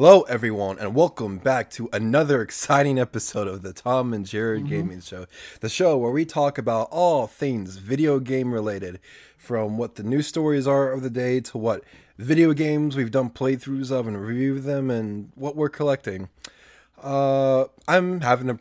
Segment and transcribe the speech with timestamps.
[0.00, 5.02] Hello, everyone, and welcome back to another exciting episode of the Tom and Jared Gaming
[5.02, 5.26] Show,
[5.60, 8.98] the show where we talk about all things video game related,
[9.36, 11.84] from what the news stories are of the day to what
[12.16, 16.30] video games we've done playthroughs of and reviewed them, and what we're collecting.
[17.02, 18.58] Uh, I'm having a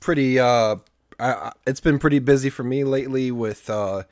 [0.00, 0.76] pretty uh,
[1.20, 4.04] I- it's been pretty busy for me lately with uh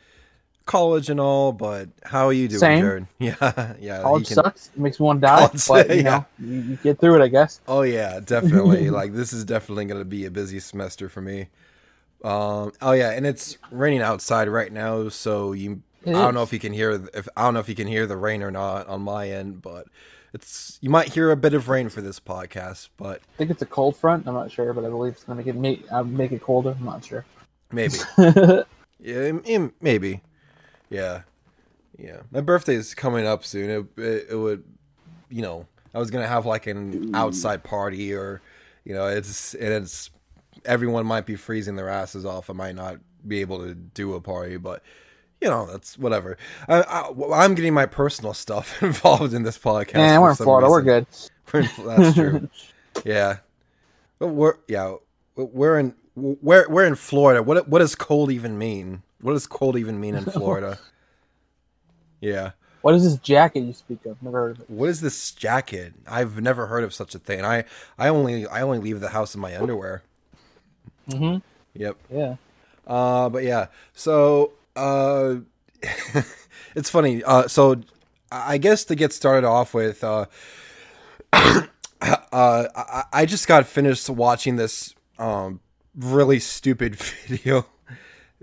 [0.73, 1.53] college and all.
[1.53, 2.81] But how are you doing, Same.
[2.81, 3.07] Jared?
[3.19, 4.03] Yeah, yeah.
[4.03, 4.69] College can- sucks.
[4.69, 6.03] It makes me want to die, College, but you yeah.
[6.03, 7.61] know, you, you get through it, I guess.
[7.69, 8.91] Oh yeah, definitely.
[9.01, 11.49] like this is definitely going to be a busy semester for me.
[12.25, 12.73] Um.
[12.81, 15.83] Oh yeah, and it's raining outside right now, so you.
[16.05, 17.87] It I don't know if you can hear if I don't know if you can
[17.87, 19.87] hear the rain or not on my end, but
[20.33, 23.63] it's you might hear a bit of rain for this podcast, but I think it's
[23.63, 24.27] a cold front.
[24.27, 26.75] I'm not sure, but I believe it's gonna make it make, uh, make it colder.
[26.77, 27.25] I'm not sure.
[27.71, 27.95] maybe.
[28.99, 30.23] yeah, maybe.
[30.93, 31.23] Yeah,
[31.99, 32.21] yeah.
[32.31, 33.71] My birthday is coming up soon.
[33.71, 34.65] It, it, it would,
[35.29, 38.41] you know, I was gonna have like an outside party, or
[38.85, 40.11] you know, it's and it's
[40.65, 42.51] everyone might be freezing their asses off.
[42.51, 44.83] I might not be able to do a party, but
[45.41, 46.39] you know, that's whatever.
[46.69, 49.97] I, I I'm getting my personal stuff involved in this podcast.
[49.97, 50.71] and for we're in some Florida.
[50.71, 51.07] We're good.
[51.53, 52.49] We're in, that's true.
[53.05, 53.39] yeah,
[54.19, 54.97] but we're yeah
[55.37, 57.43] we're in we're we're in Florida.
[57.43, 59.03] What what does cold even mean?
[59.23, 60.79] What does cold even mean in Florida?
[62.21, 62.53] yeah.
[62.83, 64.21] What is this jacket you speak of?
[64.23, 64.71] Never heard of it.
[64.71, 65.95] What is this jacket?
[66.07, 67.45] I've never heard of such a thing.
[67.45, 67.65] I
[67.99, 70.03] I only I only leave the house in my underwear.
[71.09, 71.39] Mm-hmm.
[71.81, 71.97] Yep.
[72.11, 72.37] Yeah.
[72.87, 73.67] Uh, but yeah.
[73.95, 75.37] So uh,
[76.75, 77.23] it's funny.
[77.25, 77.81] Uh, so
[78.33, 80.27] I guess to get started off with, uh,
[81.33, 81.67] uh,
[82.33, 85.61] I, I just got finished watching this um
[85.95, 87.67] really stupid video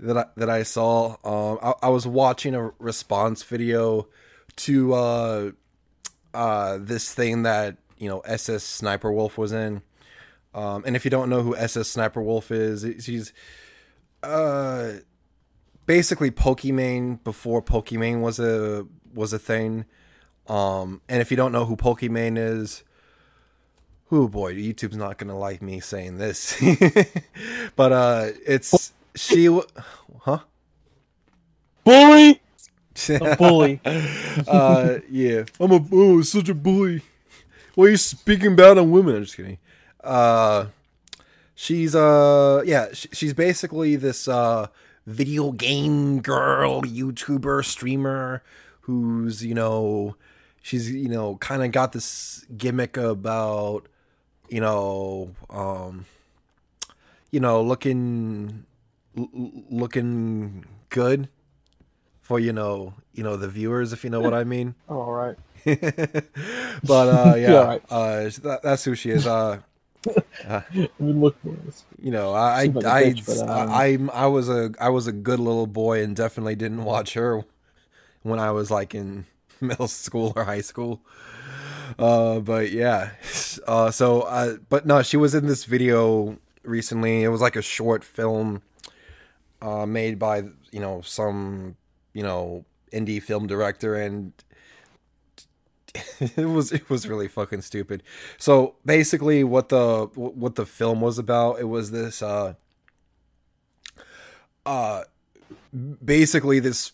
[0.00, 1.16] that I, that I saw.
[1.24, 4.08] Um, I, I was watching a response video
[4.56, 5.50] to uh
[6.34, 9.82] uh this thing that you know SS Sniper Wolf was in.
[10.52, 13.32] Um, and if you don't know who SS Sniper Wolf is, he's
[14.22, 14.92] uh
[15.86, 19.84] basically Pokimane before Pokimane was a was a thing.
[20.46, 22.82] Um and if you don't know who Pokimane is,
[24.10, 26.60] oh boy, YouTube's not gonna like me saying this.
[27.76, 29.66] but uh it's she w-
[30.20, 30.40] huh?
[31.84, 32.40] Bully.
[33.20, 33.80] A bully.
[34.46, 35.44] uh yeah.
[35.58, 37.02] I'm a oh such a bully.
[37.74, 39.16] Why are you speaking bad on women?
[39.16, 39.58] I'm just kidding.
[40.02, 40.66] Uh
[41.54, 44.66] she's uh yeah sh- she's basically this uh
[45.06, 48.42] video game girl youtuber streamer
[48.82, 50.14] who's you know
[50.62, 53.86] she's you know kind of got this gimmick about
[54.48, 56.06] you know um
[57.30, 58.64] you know looking
[59.16, 59.28] l-
[59.70, 61.28] looking good
[62.20, 64.74] for you know you know the viewers if you know what i mean.
[64.88, 65.36] Oh, all right.
[66.84, 67.82] but uh yeah, right.
[67.90, 69.26] uh that, that's who she is.
[69.26, 69.58] Uh
[70.48, 70.64] I
[70.98, 71.36] mean, look
[72.00, 74.72] you know i Seems like a I bitch, but, um, I, I'm- I was a
[74.80, 77.44] i was a good little boy and definitely didn't watch her
[78.22, 79.26] when i was like in
[79.60, 81.02] middle school or high school.
[81.98, 83.10] Uh but yeah
[83.66, 87.24] uh so uh but no she was in this video recently.
[87.24, 88.62] It was like a short film
[89.62, 91.76] uh made by you know some
[92.12, 94.32] you know indie film director and
[96.36, 98.02] it was it was really fucking stupid.
[98.38, 102.54] So basically, what the what the film was about, it was this uh
[104.66, 105.04] uh
[106.04, 106.92] basically this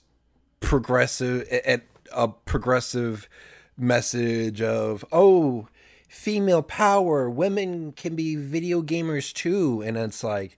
[0.60, 1.80] progressive a,
[2.12, 3.28] a progressive
[3.76, 5.68] message of oh
[6.08, 10.56] female power women can be video gamers too and it's like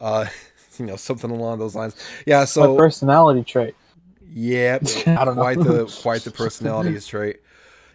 [0.00, 0.26] uh
[0.78, 1.96] you know something along those lines
[2.26, 3.76] yeah My so personality trait.
[4.20, 4.78] yeah,
[5.16, 5.44] I don't know.
[5.44, 7.40] quite the quite the personality trait.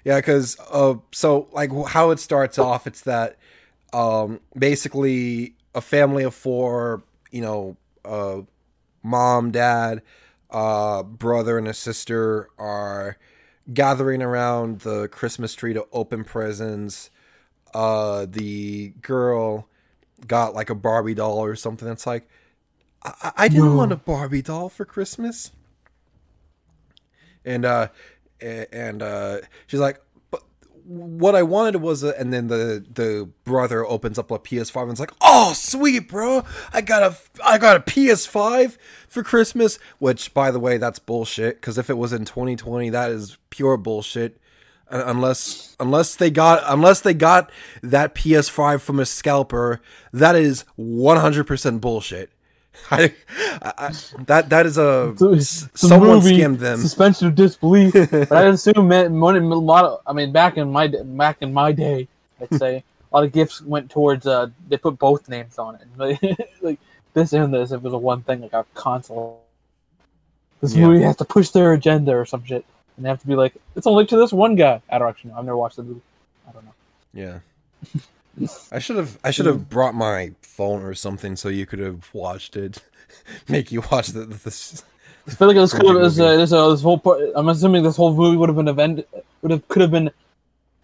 [0.05, 3.37] Yeah, because uh, so like how it starts off, it's that
[3.93, 8.41] um, basically a family of four, you know, uh,
[9.03, 10.01] mom, dad,
[10.51, 13.17] uh, brother, and a sister are
[13.73, 17.11] gathering around the Christmas tree to open presents.
[17.73, 19.67] Uh, the girl
[20.27, 21.87] got like a Barbie doll or something.
[21.87, 22.27] It's like
[23.03, 25.51] I, I didn't want a Barbie doll for Christmas.
[27.45, 27.87] And uh
[28.41, 30.01] and uh she's like
[30.31, 30.43] but
[30.85, 34.91] what i wanted was a, and then the the brother opens up a ps5 and
[34.91, 36.43] it's like oh sweet bro.
[36.71, 41.59] I got a i got a ps5 for christmas which by the way that's bullshit.
[41.59, 44.39] Because if it was in 2020 that is pure bullshit.
[44.91, 47.51] Unless unless they got unless they got
[47.83, 49.81] that ps5 from a scalper
[50.11, 52.31] that is 100% bullshit
[52.91, 53.13] I,
[53.61, 53.93] I,
[54.25, 56.79] that that is a It's a- it's a someone movie, skimmed them.
[56.79, 57.93] Suspension of disbelief.
[58.11, 61.53] but I assume man, money, a lot of, I mean, back in my back in
[61.53, 62.07] my day,
[62.41, 64.25] I'd say a lot of gifts went towards.
[64.25, 65.81] Uh, they put both names on it.
[65.97, 66.21] Like,
[66.61, 66.79] like
[67.13, 69.41] this and this, it was a one thing, like a console.
[70.61, 70.87] This Yeah.
[70.87, 72.65] movie has to push their agenda or some shit,
[72.97, 74.81] and they have to be like, it's only to this one guy.
[74.89, 75.37] I don't actually know.
[75.37, 76.01] I've never watched the movie.
[76.47, 76.73] I don't know.
[77.13, 77.39] Yeah.
[78.71, 82.09] I should have I should have brought my phone or something so you could have
[82.13, 82.81] watched it.
[83.47, 84.83] Make you watch the, this.
[85.27, 87.21] I feel like this could have Cringy this, uh, this, uh, this whole part.
[87.35, 89.07] I'm assuming this whole movie would have been event
[89.41, 90.09] would have could have been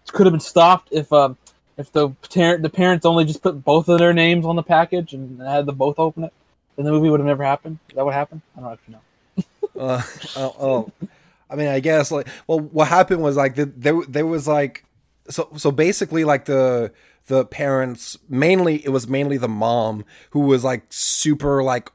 [0.08, 1.36] could have been stopped if um
[1.76, 5.12] if the parent the parents only just put both of their names on the package
[5.12, 6.32] and had them both open it.
[6.76, 7.78] Then the movie would have never happened.
[7.88, 8.42] Is that what happened?
[8.56, 9.00] I don't actually know.
[9.76, 10.00] Uh,
[10.36, 10.92] oh, oh,
[11.50, 14.84] I mean, I guess like well, what happened was like the, there there was like
[15.28, 16.92] so so basically like the
[17.26, 21.90] the parents mainly it was mainly the mom who was like super like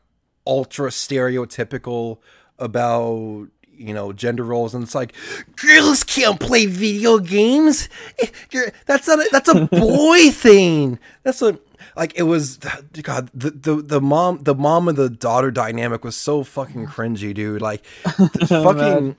[0.46, 2.18] ultra stereotypical
[2.60, 3.48] about
[3.82, 4.74] you know gender roles.
[4.74, 5.14] And it's like
[5.56, 7.90] girls can't play video games?
[8.20, 11.00] Eh, that's not a, that's a boy thing.
[11.24, 11.60] That's a
[11.96, 12.58] like it was
[13.02, 17.34] god the, the the mom the mom and the daughter dynamic was so fucking cringy
[17.34, 17.62] dude.
[17.62, 19.16] Like the fucking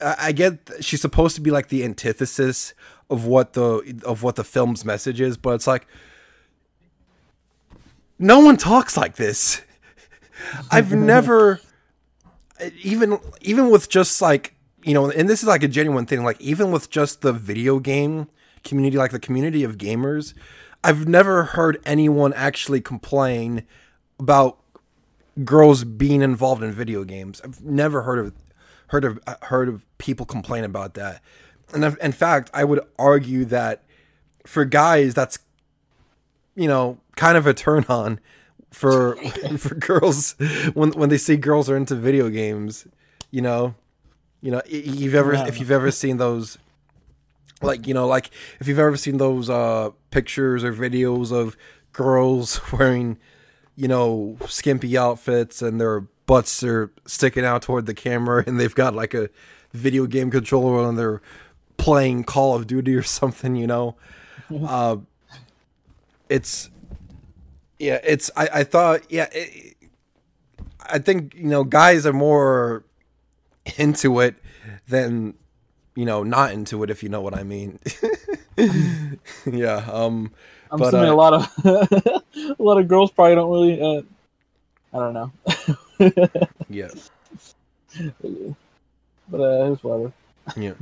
[0.00, 2.74] I I get she's supposed to be like the antithesis
[3.10, 5.86] of what the of what the film's message is, but it's like
[8.18, 9.62] no one talks like this.
[10.70, 11.60] I've never
[12.82, 16.24] even even with just like you know, and this is like a genuine thing.
[16.24, 18.28] Like even with just the video game
[18.64, 20.32] community, like the community of gamers,
[20.82, 23.64] I've never heard anyone actually complain
[24.18, 24.58] about
[25.44, 27.40] girls being involved in video games.
[27.44, 28.32] I've never heard of
[28.88, 31.22] heard of uh, heard of people complain about that.
[31.72, 33.82] And in fact, I would argue that
[34.46, 35.38] for guys, that's
[36.56, 38.20] you know kind of a turn on
[38.70, 39.16] for
[39.58, 40.32] for girls
[40.74, 42.86] when when they see girls are into video games.
[43.30, 43.74] You know,
[44.40, 45.46] you know, you've ever Yeah.
[45.46, 46.58] if you've ever seen those
[47.62, 51.56] like you know like if you've ever seen those uh pictures or videos of
[51.92, 53.18] girls wearing
[53.76, 58.74] you know skimpy outfits and their butts are sticking out toward the camera and they've
[58.74, 59.28] got like a
[59.72, 61.20] video game controller on they're
[61.80, 63.96] playing call of duty or something you know
[64.66, 64.96] uh
[66.28, 66.68] it's
[67.78, 69.76] yeah it's i i thought yeah it,
[70.88, 72.84] i think you know guys are more
[73.78, 74.34] into it
[74.88, 75.34] than
[75.96, 77.78] you know not into it if you know what i mean
[79.46, 80.30] yeah um
[80.72, 81.64] I'm But, assuming uh, a lot of
[82.60, 83.80] a lot of girls probably don't really.
[83.82, 84.02] Uh,
[84.94, 85.32] I don't know,
[86.68, 86.88] yeah
[89.28, 90.12] but uh, it's whatever.
[90.56, 90.74] yeah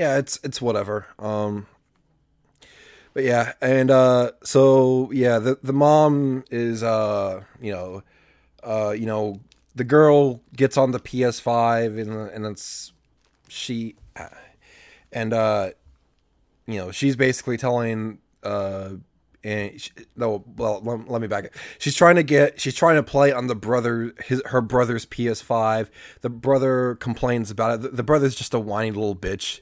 [0.00, 1.06] yeah it's it's whatever.
[1.18, 1.66] Um
[3.12, 8.02] but yeah and uh so yeah the the mom is uh you know
[8.64, 9.40] uh you know
[9.74, 12.92] the girl gets on the ps5 and and it's
[13.48, 13.94] she
[15.12, 15.70] and uh
[16.66, 18.90] you know she's basically telling uh
[19.42, 22.96] and she, no well let, let me back it she's trying to get she's trying
[22.96, 25.88] to play on the brother his her brother's ps5
[26.20, 27.82] the brother complains about it.
[27.82, 29.60] The, the brother's just a whiny little bitch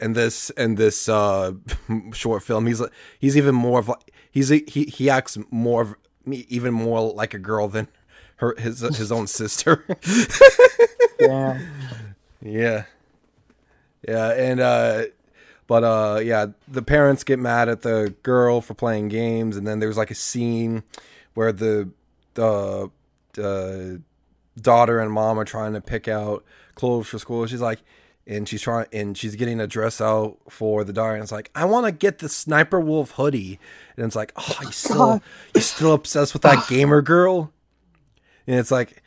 [0.00, 1.52] in this in this uh
[2.12, 2.82] short film he's
[3.18, 5.94] he's even more of like he's he he acts more of
[6.26, 7.88] even more like a girl than
[8.36, 9.84] her his his own sister
[11.18, 11.60] Damn.
[12.42, 12.84] yeah.
[14.06, 15.04] Yeah, and uh
[15.66, 19.78] but uh yeah, the parents get mad at the girl for playing games and then
[19.78, 20.82] there's like a scene
[21.34, 21.90] where the
[22.34, 22.90] the
[23.38, 23.98] uh,
[24.60, 27.46] daughter and mom are trying to pick out clothes for school.
[27.46, 27.80] She's like
[28.30, 31.50] and she's trying and she's getting a dress out for the daughter and it's like,
[31.54, 33.58] I want to get the sniper wolf hoodie.
[33.96, 35.22] And it's like, "Oh, you still
[35.54, 37.52] you still obsessed with that gamer girl?"
[38.46, 39.02] And it's like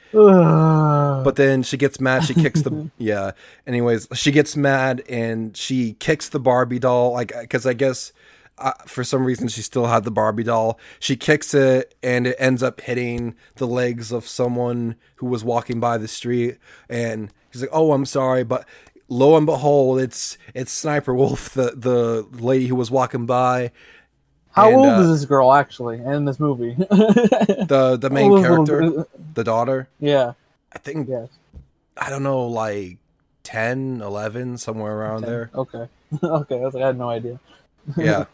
[1.23, 2.25] but then she gets mad.
[2.25, 3.31] She kicks the yeah.
[3.65, 7.13] Anyways, she gets mad and she kicks the Barbie doll.
[7.13, 8.13] Like because I guess
[8.57, 10.79] uh, for some reason she still had the Barbie doll.
[10.99, 15.79] She kicks it and it ends up hitting the legs of someone who was walking
[15.79, 16.57] by the street.
[16.89, 18.67] And he's like, "Oh, I'm sorry," but
[19.13, 23.71] lo and behold, it's it's Sniper Wolf, the the lady who was walking by.
[24.51, 26.75] How and, old uh, is this girl actually in this movie?
[26.87, 29.87] The the main little- character, the daughter.
[29.99, 30.33] yeah.
[30.75, 31.29] I think Yes.
[31.95, 32.97] I don't know, like
[33.43, 35.51] 10, 11, somewhere around there.
[35.53, 35.87] Okay.
[36.23, 36.55] okay.
[36.55, 37.39] I was like, I had no idea.
[37.97, 38.25] Yeah.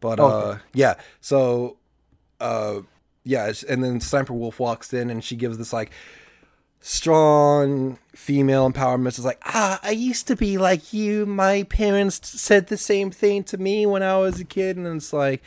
[0.00, 0.50] But Okay.
[0.50, 1.76] uh yeah, so
[2.40, 2.80] uh
[3.24, 5.90] yeah, and then Sniper Wolf walks in and she gives this like
[6.80, 11.26] strong female empowerment is like ah i used to be like you.
[11.26, 14.76] My parents said the same thing to me when i was a kid.
[14.76, 15.42] And it's like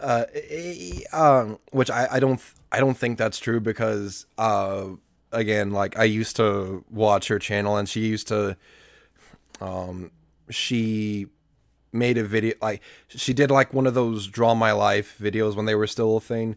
[0.00, 2.40] uh eh, um which i i don't
[2.72, 4.86] i don't think that's true because uh
[5.32, 8.56] again like i used to watch her channel and she used to
[9.60, 10.10] um
[10.50, 11.26] she
[11.92, 15.66] made a video like she did like one of those draw my life videos when
[15.66, 16.56] they were still a thing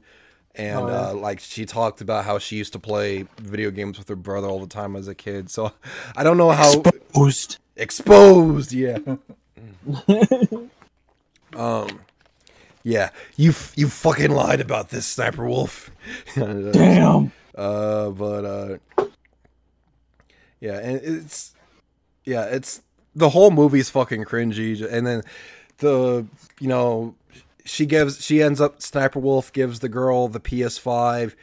[0.57, 1.09] and Oh, yeah.
[1.09, 4.47] uh, like she talked about how she used to play video games with her brother
[4.47, 5.49] all the time as a kid.
[5.49, 5.71] So
[6.15, 6.81] I don't know how
[7.13, 7.59] Boost.
[7.75, 8.73] exposed.
[8.73, 8.97] Yeah.
[11.55, 11.99] um.
[12.83, 15.91] Yeah, you f- you fucking lied about this, Sniper Wolf.
[16.35, 17.33] Damn.
[17.53, 18.77] Uh, but uh,
[20.61, 21.53] yeah, and it's
[22.23, 22.81] yeah, it's
[23.13, 25.21] the whole movie's fucking cringy, and then
[25.79, 26.25] the
[26.61, 27.13] you know
[27.67, 31.35] she gives she ends up Sniper Wolf gives the girl the PS5.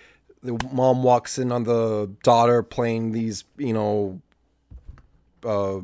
[0.43, 4.21] The mom walks in on the daughter playing these you know
[5.45, 5.81] uh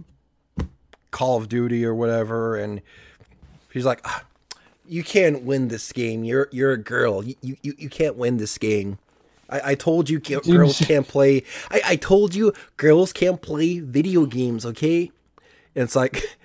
[1.10, 2.82] Call of Duty or whatever, and
[3.72, 4.00] she's like.
[4.04, 4.24] "Ah,
[4.90, 6.24] you can't win this game.
[6.24, 7.24] You're you're a girl.
[7.24, 8.98] You you, you can't win this game.
[9.48, 11.44] I, I told you girls can't play.
[11.70, 14.66] I, I told you girls can't play video games.
[14.66, 15.12] Okay,
[15.76, 16.36] and it's like,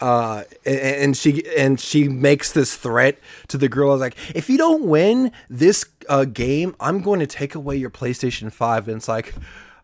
[0.00, 3.90] uh, and, and she and she makes this threat to the girl.
[3.90, 7.76] I was like, if you don't win this uh, game, I'm going to take away
[7.76, 8.88] your PlayStation Five.
[8.88, 9.34] And it's like.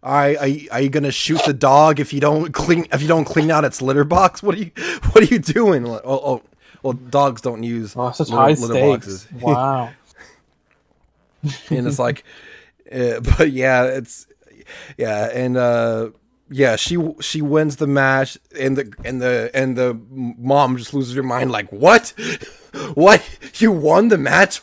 [0.02, 3.02] All right, are you, are you gonna shoot the dog if you don't clean if
[3.02, 4.40] you don't clean out its litter box?
[4.40, 4.70] What are you
[5.10, 5.82] what are you doing?
[5.84, 6.42] Like, oh, oh,
[6.84, 9.24] well, dogs don't use Oh, such litter- high litter stakes.
[9.24, 9.28] boxes.
[9.42, 9.90] Wow.
[11.70, 12.22] and it's like
[12.92, 14.28] uh, but yeah it's
[14.96, 16.10] yeah and uh
[16.48, 21.14] yeah she she wins the match and the and the and the mom just loses
[21.16, 22.12] her mind like what
[22.94, 23.22] what
[23.60, 24.60] you won the match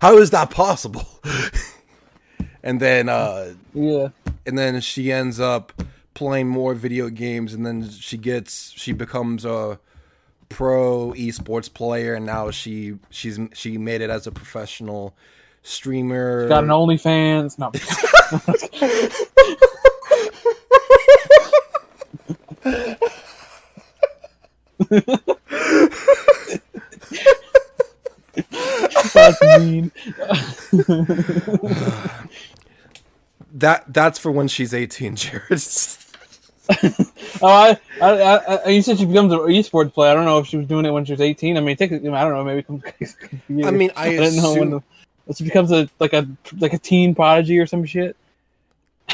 [0.00, 1.06] how is that possible
[2.62, 4.08] and then uh Yeah.
[4.46, 5.72] and then she ends up
[6.14, 9.78] playing more video games and then she gets she becomes a
[10.48, 15.14] pro esports player and now she she's she made it as a professional
[15.62, 17.58] streamer Got an OnlyFans.
[17.58, 17.70] No.
[29.14, 29.90] That's mean.
[33.52, 35.42] that that's for when she's 18 Jared
[37.40, 40.10] Oh, I, I, I, you said she becomes an esports player.
[40.10, 41.56] I don't know if she was doing it when she was 18.
[41.56, 42.44] I mean, technically, I don't know.
[42.44, 42.62] Maybe.
[42.62, 42.82] Come,
[43.66, 44.82] I mean I, I didn't know when assume,
[45.26, 46.28] the, she becomes a like a
[46.58, 48.16] like a teen prodigy or some shit.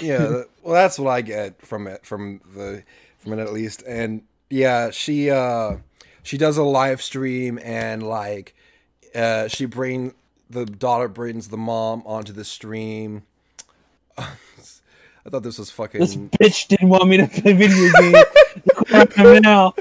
[0.03, 2.83] Yeah well that's what I get from it from the
[3.19, 5.77] from it at least and yeah she uh
[6.23, 8.55] she does a live stream and like
[9.15, 10.15] uh she bring
[10.51, 13.23] the daughter brings the mom onto the stream
[15.27, 18.25] I thought this was fucking This bitch didn't want me to play video games.
[18.93, 19.75] Look where I am now.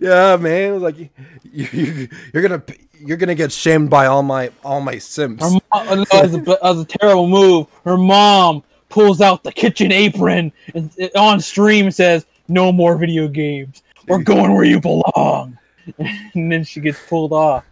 [0.00, 0.70] yeah, man.
[0.70, 1.08] It was like you,
[1.42, 2.62] you, you're gonna
[3.00, 5.42] you're gonna get shamed by all my all my simps.
[5.42, 7.66] Her mom, that, was a, that was a terrible move.
[7.84, 8.62] Her mom
[8.96, 13.82] pulls out the kitchen apron and it- on stream says, "No more video games.
[14.08, 15.58] We're going where you belong."
[16.34, 17.64] And then she gets pulled off.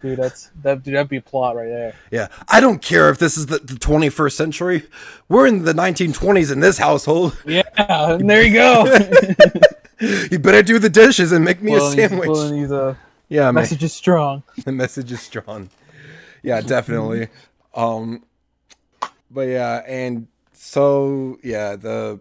[0.00, 0.84] Dude, that's that.
[0.84, 1.94] Dude, that'd be plot right there.
[2.12, 4.84] Yeah, I don't care if this is the, the 21st century.
[5.28, 7.36] We're in the 1920s in this household.
[7.44, 8.98] Yeah, and there you go.
[10.30, 12.26] You better do the dishes and make me a sandwich.
[12.26, 12.94] pulling these, uh,
[13.30, 13.54] yeah, man.
[13.54, 14.42] message is strong.
[14.66, 15.70] the message is strong.
[16.42, 17.28] Yeah, definitely.
[17.74, 18.22] Um,
[19.30, 22.20] but yeah, and so yeah, the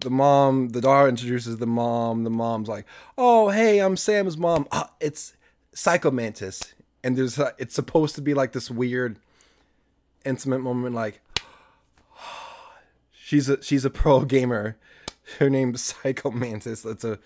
[0.00, 2.24] the mom, the daughter introduces the mom.
[2.24, 2.86] The mom's like,
[3.18, 4.66] "Oh, hey, I'm Sam's mom.
[4.70, 5.34] Ah, it's
[5.72, 9.18] Psycho Mantis." And there's uh, it's supposed to be like this weird,
[10.24, 10.94] intimate moment.
[10.94, 11.20] Like,
[13.12, 14.76] she's a she's a pro gamer.
[15.38, 16.82] Her name's Psycho Mantis.
[16.82, 17.18] That's a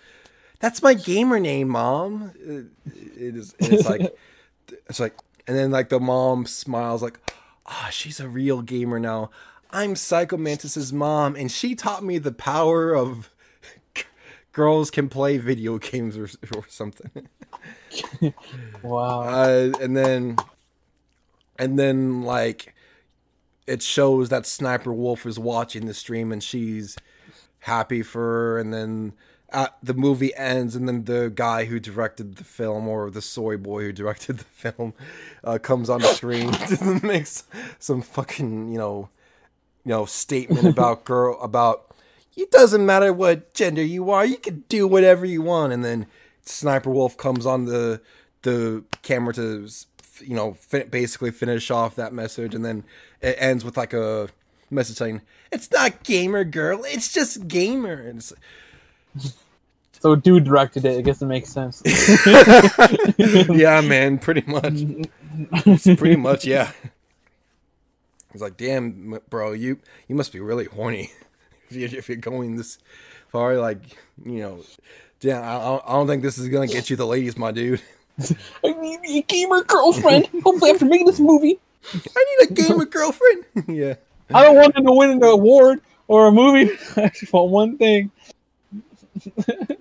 [0.59, 2.31] that's my gamer name, mom.
[2.39, 3.55] It, it is.
[3.59, 4.15] It's like
[4.89, 5.15] it's like,
[5.47, 7.19] and then like the mom smiles like,
[7.65, 9.29] ah, she's a real gamer now.
[9.71, 13.29] I'm Psycho Mantis's mom, and she taught me the power of
[14.53, 17.27] girls can play video games or, or something.
[18.83, 19.21] Wow.
[19.21, 20.37] Uh, and then,
[21.57, 22.75] and then like,
[23.65, 26.95] it shows that Sniper Wolf is watching the stream, and she's
[27.59, 28.59] happy for her.
[28.59, 29.13] And then
[29.51, 33.57] uh, the movie ends, and then the guy who directed the film, or the soy
[33.57, 34.93] boy who directed the film,
[35.43, 37.43] uh, comes on the screen and makes
[37.79, 39.09] some fucking you know,
[39.87, 41.95] you know, statement about girl about
[42.35, 45.71] it doesn't matter what gender you are, you can do whatever you want.
[45.71, 46.05] And then
[46.43, 48.01] Sniper Wolf comes on the
[48.41, 49.67] the camera to
[50.19, 52.83] you know fi- basically finish off that message, and then
[53.21, 54.27] it ends with like a
[54.69, 55.21] message saying,
[55.53, 58.33] "It's not gamer girl, it's just gamer." And it's,
[59.99, 60.99] So dude directed it.
[60.99, 61.81] I guess it makes sense.
[63.49, 66.71] yeah, man, pretty much, pretty much, yeah.
[68.37, 71.09] He's like, "Damn, bro, you you must be really horny
[71.71, 72.77] if you're, if you're going this
[73.29, 73.79] far." Like,
[74.23, 74.63] you know,
[75.19, 77.81] damn, I, I don't- think this is gonna get you the ladies, my dude.
[78.63, 80.27] I need a gamer girlfriend.
[80.43, 81.59] Hopefully, after making this movie,
[81.93, 83.45] I need a gamer girlfriend.
[83.67, 83.95] yeah.
[84.31, 86.71] I don't want him to win an award or a movie.
[86.95, 88.11] I just want one thing.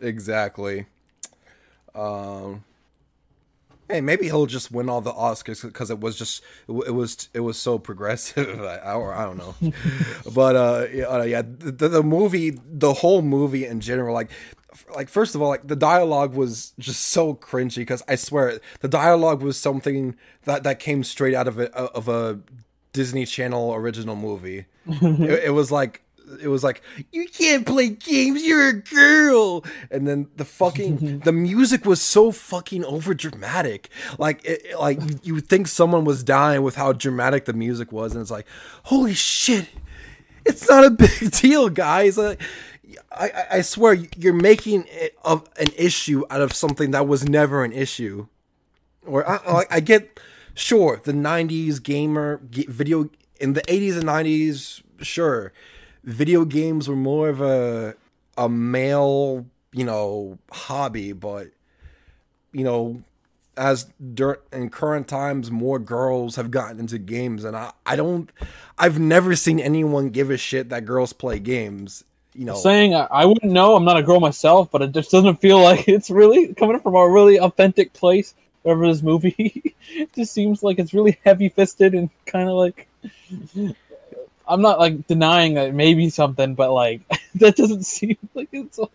[0.01, 0.87] exactly.
[1.95, 2.65] Um,
[3.89, 7.41] hey, maybe he'll just win all the Oscars because it was just it was it
[7.41, 8.61] was so progressive.
[8.85, 9.55] I, or I don't know,
[10.35, 14.31] but uh, yeah, uh, yeah, the, the movie, the whole movie in general, like.
[14.95, 18.89] Like first of all, like the dialogue was just so cringy because I swear the
[18.89, 22.41] dialogue was something that that came straight out of a of a
[22.93, 24.67] Disney Channel original movie.
[24.87, 26.03] it, it was like
[26.41, 29.65] it was like you can't play games you're a girl.
[29.91, 35.35] And then the fucking the music was so fucking over dramatic like it, like you
[35.35, 38.47] would think someone was dying with how dramatic the music was and it's like
[38.85, 39.69] holy shit
[40.45, 42.17] it's not a big deal guys.
[42.17, 42.41] Like
[43.13, 47.65] I, I- swear you're making it of an issue out of something that was never
[47.65, 48.29] an issue.
[49.05, 50.19] Or I, I, I get
[50.55, 55.53] sure the 90s gamer video in the 80s and 90s sure
[56.07, 57.95] video games were more of a
[58.39, 61.49] a male you know hobby but
[62.53, 63.03] you know
[63.57, 68.31] as dur- in current times more girls have gotten into games and I, I don't
[68.79, 73.09] I've never seen anyone give a shit that girls play games you know Saying I,
[73.11, 73.75] I wouldn't know.
[73.77, 76.95] I'm not a girl myself, but it just doesn't feel like it's really coming from
[76.95, 78.35] a really authentic place.
[78.63, 82.89] Whatever this movie, it just seems like it's really heavy fisted and kind of like.
[84.49, 87.01] I'm not like denying that maybe something, but like
[87.37, 88.79] that doesn't seem like it's.
[88.79, 88.87] Uh,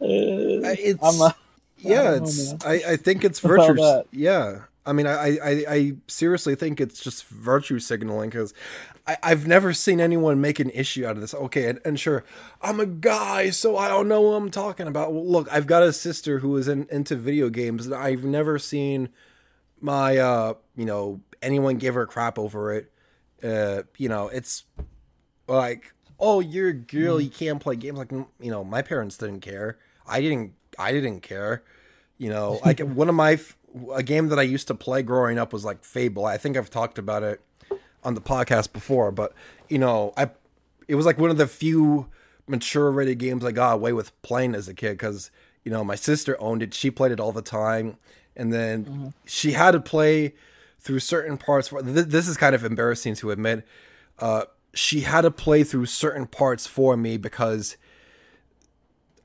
[0.00, 1.34] it's I'm a,
[1.78, 2.54] yeah know, it's.
[2.64, 7.26] I, I think it's virtue yeah i mean I, I i seriously think it's just
[7.26, 8.54] virtue signaling because
[9.22, 12.24] i've never seen anyone make an issue out of this okay and, and sure
[12.62, 15.82] i'm a guy so i don't know what i'm talking about well look i've got
[15.82, 19.08] a sister who is in, into video games and i've never seen
[19.80, 22.92] my uh you know anyone give her crap over it
[23.42, 24.64] uh you know it's
[25.46, 27.98] like oh you're a girl you can't play games.
[27.98, 29.78] Like mm, you know my parents didn't care.
[30.06, 31.62] I didn't i didn't care.
[32.18, 33.38] You know like one of my
[33.92, 36.24] a game that i used to play growing up was like fable.
[36.24, 37.40] I think i've talked about it
[38.02, 39.32] on the podcast before but
[39.68, 40.30] you know i
[40.86, 42.06] it was like one of the few
[42.46, 45.30] mature rated games i got away with playing as a kid because
[45.66, 46.72] you know my sister owned it.
[46.72, 47.98] She played it all the time.
[48.36, 50.34] And then she had to play
[50.86, 53.66] through certain parts for th- this is kind of embarrassing to admit
[54.20, 57.76] uh she had to play through certain parts for me because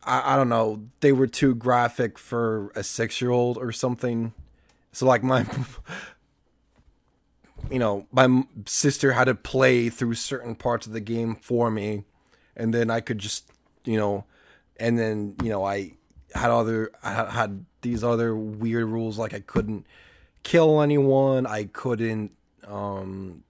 [0.04, 4.34] I, I don't know they were too graphic for a six year old or something.
[4.92, 5.46] So like my
[7.70, 12.06] you know my sister had to play through certain parts of the game for me.
[12.56, 13.52] And then i could just
[13.86, 14.26] you know
[14.78, 15.92] and then you know i
[16.34, 19.86] had other i had- had these other weird rules like i couldn't
[20.44, 22.32] kill anyone i couldn't
[22.68, 23.44] um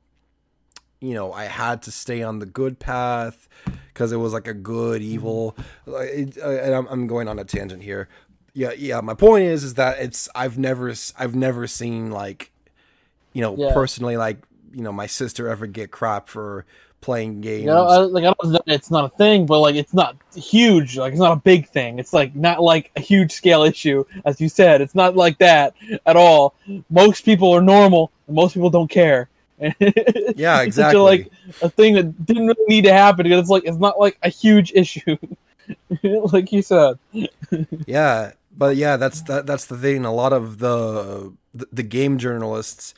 [1.00, 3.48] you know i had to stay on the good path
[3.94, 5.56] because it was like a good evil
[5.88, 8.08] it- uh, and I'm, I'm going on a tangent here
[8.54, 12.52] yeah yeah my point is is that it's i've never I've never seen like
[13.34, 13.74] you know Yeah.
[13.74, 14.38] personally like
[14.74, 16.66] you know my sister ever get crap for
[17.02, 19.76] playing games you know, I, like I don't know, it's not a thing, but like
[19.76, 20.98] it's not huge.
[20.98, 22.00] Like it's not a big thing.
[22.00, 24.82] It's like not like a huge scale issue, as you said.
[24.82, 25.74] It's not like that
[26.06, 26.56] at all.
[26.90, 29.30] Most people are normal, and most people don't care.
[29.60, 33.50] yeah It's exactly a, like a thing that didn't really need to happen because it's
[33.50, 35.18] like it's not like a huge issue,
[36.04, 36.98] like you said.
[37.86, 42.18] yeah but yeah that's that, that's the thing a lot of the, the the game
[42.18, 42.94] journalists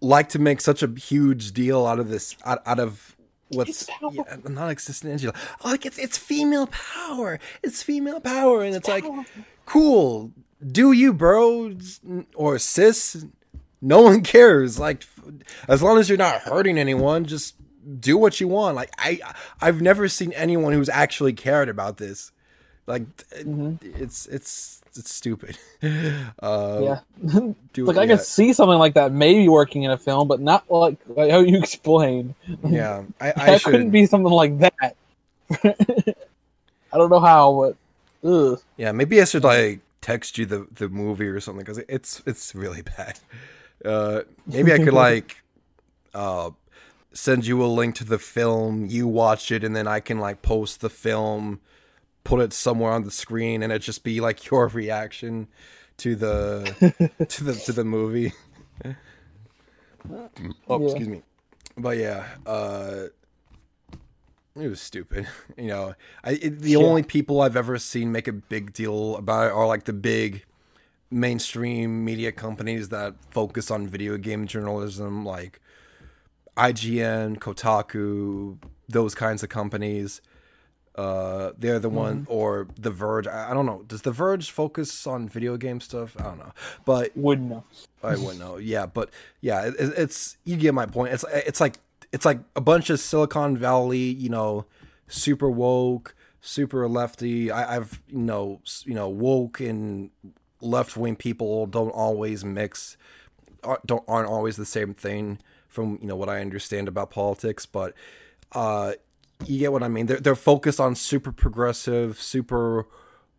[0.00, 3.16] like to make such a huge deal out of this out, out of
[3.48, 5.30] what's It's yeah, non-existent energy.
[5.64, 7.38] Like it's it's female power.
[7.62, 9.04] It's female power and it's like
[9.64, 10.32] cool.
[10.66, 11.72] Do you bro?
[12.34, 13.24] Or sis?
[13.80, 14.78] No one cares.
[14.78, 15.04] Like
[15.68, 17.56] as long as you're not hurting anyone just
[18.00, 18.76] do what you want.
[18.76, 19.20] Like i
[19.60, 22.32] i've never seen anyone who's actually cared about this
[22.86, 23.04] like
[23.44, 23.78] Mhm.
[23.82, 25.58] it's it's it's stupid
[26.42, 27.00] uh yeah,
[27.72, 30.40] do, like I yeah, could see something like that maybe working in a film, but
[30.40, 32.34] not like, like how you explained.
[32.64, 34.96] yeah i i that couldn't be something like that.
[36.92, 37.74] I don't know how,
[38.22, 38.60] but ugh.
[38.76, 42.54] yeah maybe i should like text you the the movie or something because it's it's
[42.54, 43.18] really bad
[43.84, 45.42] uh maybe i could like
[46.14, 46.50] uh
[47.12, 50.42] send you a link to the film, you watch it, and then I can like
[50.42, 51.60] post the film,
[52.26, 55.48] put it somewhere on the screen, and it just be like your reaction
[55.98, 56.74] to the
[57.28, 58.32] to the to the movie.
[60.68, 60.84] oh, Yeah.
[60.84, 61.22] excuse me.
[61.76, 63.04] But yeah, uh
[64.58, 65.26] it was stupid.
[65.56, 66.78] You know, I it, the Yeah.
[66.78, 70.44] only people I've ever seen make a big deal about it are like the big
[71.10, 75.60] mainstream media companies that focus on video game journalism like
[76.56, 78.58] IGN, Kotaku,
[78.88, 80.20] those kinds of companies.
[80.96, 83.26] Uh, they're the one, or The Verge.
[83.26, 83.82] I, I don't know.
[83.86, 86.16] Does The Verge focus on video game stuff?
[86.18, 86.52] I don't know,
[86.86, 87.64] but Wouldn't know.
[88.02, 88.56] I wouldn't know.
[88.56, 91.12] Yeah, but yeah, it, it's you get my point.
[91.12, 91.78] It's it's like
[92.12, 94.64] it's like a bunch of Silicon Valley, you know,
[95.06, 97.50] super woke, super lefty.
[97.50, 100.10] I, I've you know you know woke and
[100.62, 102.96] left wing people don't always mix,
[103.62, 105.38] aren't- don't aren't always the same thing.
[105.68, 107.92] From you know what I understand about politics, but
[108.52, 108.92] uh,
[109.44, 110.06] you get what I mean.
[110.06, 112.86] They're they're focused on super progressive, super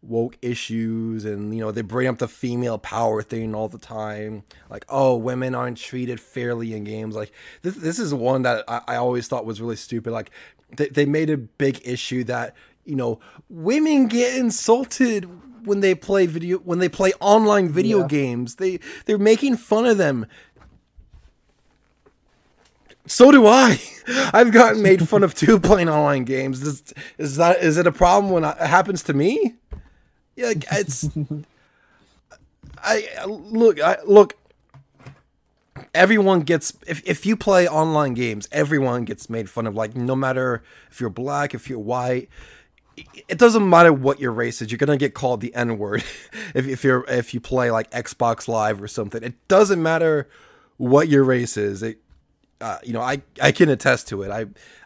[0.03, 4.43] woke issues and you know they bring up the female power thing all the time.
[4.69, 7.15] Like oh women aren't treated fairly in games.
[7.15, 7.31] Like
[7.63, 10.11] this this is one that i, I always thought was really stupid.
[10.13, 10.29] Like
[10.75, 12.55] they, they made a big issue that
[12.85, 15.27] you know women get insulted
[15.65, 18.07] when they play video when they play online video Yeah.
[18.07, 18.55] games.
[18.55, 20.27] They they're making fun of them
[23.07, 23.79] so do I.
[24.33, 26.61] I've gotten made fun of too playing online games.
[26.61, 29.55] Is, is that is it a problem when it happens to me?
[30.35, 31.09] Yeah, it's.
[32.77, 33.81] I look.
[33.81, 34.37] I look.
[35.93, 39.75] Everyone gets if if you play online games, everyone gets made fun of.
[39.75, 42.29] Like no matter if you're black, if you're white,
[43.27, 44.71] it doesn't matter what your race is.
[44.71, 46.03] You're gonna get called the N word
[46.53, 49.23] if if you're if you play like Xbox Live or something.
[49.23, 50.29] It doesn't matter
[50.77, 51.81] what your race is.
[51.83, 51.99] It
[52.61, 54.31] uh, you know, I I can attest to it.
[54.31, 54.45] I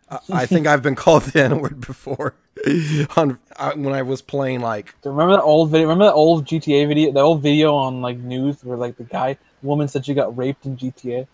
[0.09, 2.33] I, I think I've been called the N word before
[3.17, 5.87] on uh, when I was playing like Remember that old video?
[5.87, 7.11] Remember that old GTA video?
[7.11, 10.65] The old video on like news where like the guy, woman said she got raped
[10.65, 11.27] in GTA.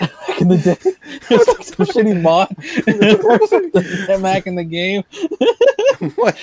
[0.00, 0.76] Back in the day,
[1.30, 2.48] it's like some shitty mod.
[4.22, 5.02] back in the game,
[6.16, 6.36] what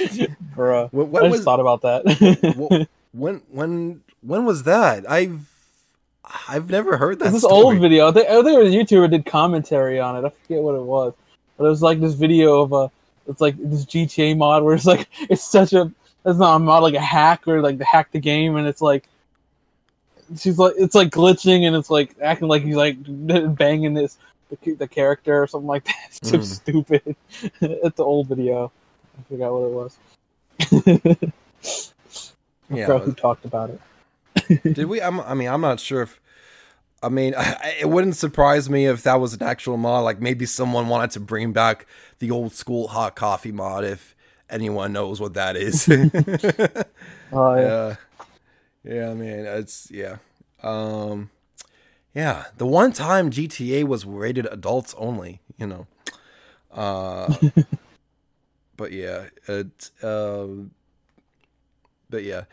[0.56, 0.88] bro.
[0.92, 2.04] What- what I just was- thought about that.
[2.58, 5.10] Wh- when when when was that?
[5.10, 5.48] I've
[6.48, 7.26] I've never heard that.
[7.26, 7.76] It's this story.
[7.76, 8.08] old video.
[8.08, 10.26] I think, I think it was a YouTuber did commentary on it.
[10.26, 11.14] I forget what it was,
[11.58, 12.92] but it was like this video of a.
[13.28, 15.92] It's like this GTA mod where it's like it's such a.
[16.26, 18.82] It's not a mod like a hack or like to hack the game, and it's
[18.82, 19.08] like.
[20.38, 22.96] She's like it's like glitching and it's like acting like he's like
[23.56, 24.18] banging this
[24.50, 25.96] the, the character or something like that.
[26.08, 26.44] It's so Mm.
[26.44, 27.16] stupid.
[27.62, 28.72] it's an old video.
[29.20, 29.98] I forgot what it was.
[32.72, 33.82] I Yeah, forgot who talked about it.
[34.64, 35.02] Did we?
[35.02, 36.20] I'm, I mean, I'm not sure if.
[37.02, 40.04] I mean, I, it wouldn't surprise me if that was an actual mod.
[40.04, 41.86] Like maybe someone wanted to bring back
[42.20, 43.84] the old school hot coffee mod.
[43.84, 44.16] If
[44.50, 45.88] anyone knows what that is.
[47.36, 47.96] Oh yeah.
[48.84, 49.10] yeah, yeah.
[49.10, 50.18] I mean, it's yeah,
[50.62, 51.32] um,
[52.14, 52.46] yeah.
[52.58, 55.42] The one time GTA was rated adults only.
[55.58, 55.88] You know,
[56.72, 57.34] uh,
[58.78, 59.90] but yeah, it.
[60.04, 60.72] Um,
[62.08, 62.44] but yeah.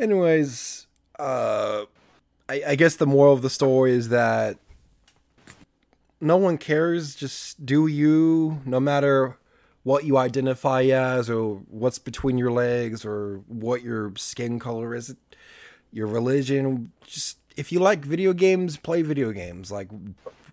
[0.00, 0.87] Anyways,
[1.18, 1.84] uh,
[2.48, 4.58] I, I guess the moral of the story is that
[6.20, 7.14] no one cares.
[7.14, 9.36] Just do you, no matter
[9.82, 15.14] what you identify as, or what's between your legs, or what your skin color is,
[15.92, 16.92] your religion.
[17.06, 19.70] Just if you like video games, play video games.
[19.70, 19.88] Like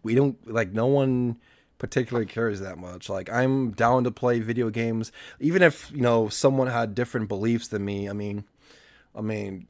[0.03, 1.37] we don't like no one
[1.77, 3.09] particularly cares that much.
[3.09, 7.67] Like I'm down to play video games, even if you know someone had different beliefs
[7.67, 8.09] than me.
[8.09, 8.45] I mean,
[9.15, 9.67] I mean,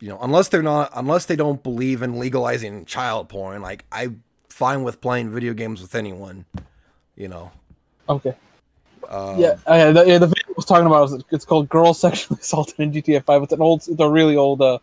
[0.00, 4.22] you know, unless they're not, unless they don't believe in legalizing child porn, like I'm
[4.48, 6.44] fine with playing video games with anyone.
[7.16, 7.50] You know.
[8.08, 8.34] Okay.
[9.08, 11.68] Um, Yeah, uh, yeah, the, yeah, the video I was talking about was it's called
[11.68, 14.60] "Girls Sexually Assaulted in GTA 5." It's an old, it's a really old.
[14.62, 14.78] uh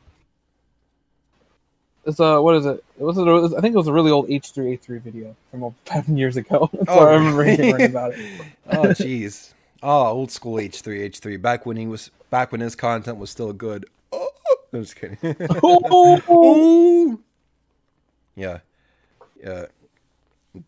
[2.05, 2.83] It's a what is it?
[2.99, 6.17] It was, it was I think it was a really old H3H3 video from seven
[6.17, 6.69] years ago.
[6.73, 8.19] That's Oh, I remember hearing about it.
[8.67, 9.53] Oh jeez.
[9.81, 11.37] Oh, old school H three H three.
[11.37, 13.85] Back when he was back when his content was still good.
[14.75, 15.17] I'm just kidding.
[15.63, 17.21] Ooh.
[18.37, 18.59] Yeah.
[19.41, 19.67] Yeah.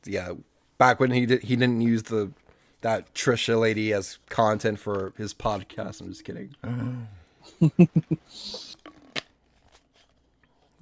[0.05, 0.31] Yeah.
[0.77, 2.31] Back when he did he didn't use the
[2.79, 5.99] that Trisha lady as content for his podcast.
[5.99, 6.55] I'm just kidding.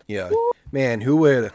[0.08, 0.30] yeah.
[0.72, 1.52] Man, who would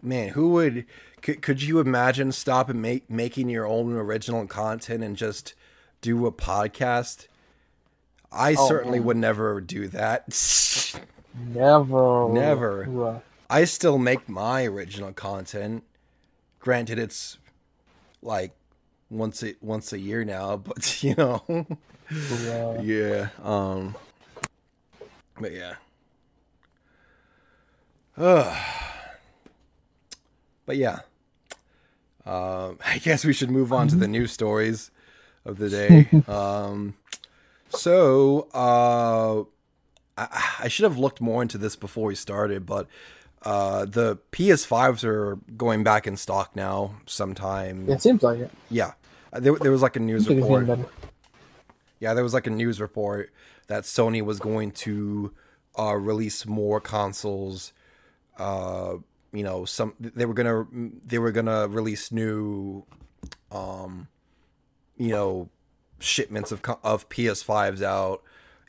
[0.00, 0.86] man, who would
[1.20, 5.54] could, could you imagine stop and make making your own original content and just
[6.00, 7.26] do a podcast?
[8.34, 9.06] I Oh, certainly man.
[9.06, 10.26] would never do that.
[11.36, 13.22] Never, Never.
[13.50, 15.82] I still make my original content.
[16.60, 17.38] granted, it's
[18.22, 18.52] like
[19.10, 21.42] once a once a year now, but you know,
[22.44, 22.80] Yeah.
[22.80, 23.28] yeah.
[23.42, 23.96] Um,
[25.40, 25.74] but yeah.
[28.16, 28.56] Ugh.
[30.66, 31.00] But yeah.
[32.24, 34.90] Um, I guess we should move on to the news stories
[35.44, 36.08] of the day.
[36.26, 36.94] um,
[37.76, 39.42] so uh,
[40.16, 42.86] I, I should have looked more into this before we started, but
[43.42, 46.94] uh, the PS5s are going back in stock now.
[47.06, 48.50] Sometime, It seems like it.
[48.70, 48.92] yeah.
[49.32, 50.92] Uh, There, there was like a news Seems like it's getting report.
[52.00, 53.30] Yeah, there was like a news report
[53.66, 55.32] that Sony was going to
[55.78, 57.72] uh, release more consoles.
[58.38, 58.96] Uh,
[59.32, 60.66] you know, some they were gonna
[61.04, 62.84] they were gonna release new,
[63.50, 64.06] um,
[64.96, 65.48] you know,
[65.98, 68.22] shipments of of PS5s out.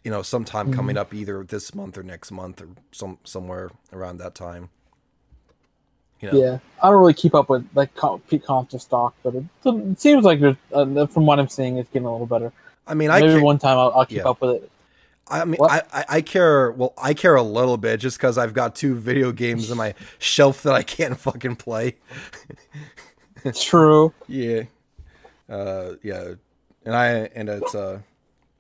[0.04, 4.18] You know, sometime coming up either this month or next month or some somewhere around
[4.18, 4.70] that time.
[6.22, 10.00] You know, Yeah, I don't really keep up with like console stock, but it, it
[10.00, 12.54] seems like uh, from what I'm seeing, it's getting a little better.
[12.88, 14.30] I mean, I Maybe one time I'll, I'll keep yeah.
[14.30, 14.72] up with it.
[15.28, 16.72] I mean, I, I, I care.
[16.72, 19.96] Well, I care a little bit just because I've got two video games in my
[20.20, 21.96] shelf that I can't fucking play.
[23.60, 24.14] True.
[24.28, 24.64] Yeah,
[25.50, 26.36] uh, yeah,
[26.86, 28.04] and I and it's a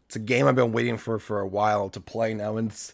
[0.07, 2.93] it's a game I've been waiting for for a while to play now, and it's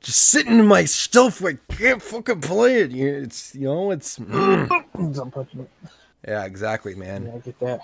[0.00, 1.40] just sitting in my shelf.
[1.40, 2.94] where I can't fucking play it.
[2.94, 4.68] It's you know it's mm.
[4.94, 5.70] I'm pushing it.
[6.26, 7.26] yeah, exactly, man.
[7.26, 7.80] Yeah, I get that.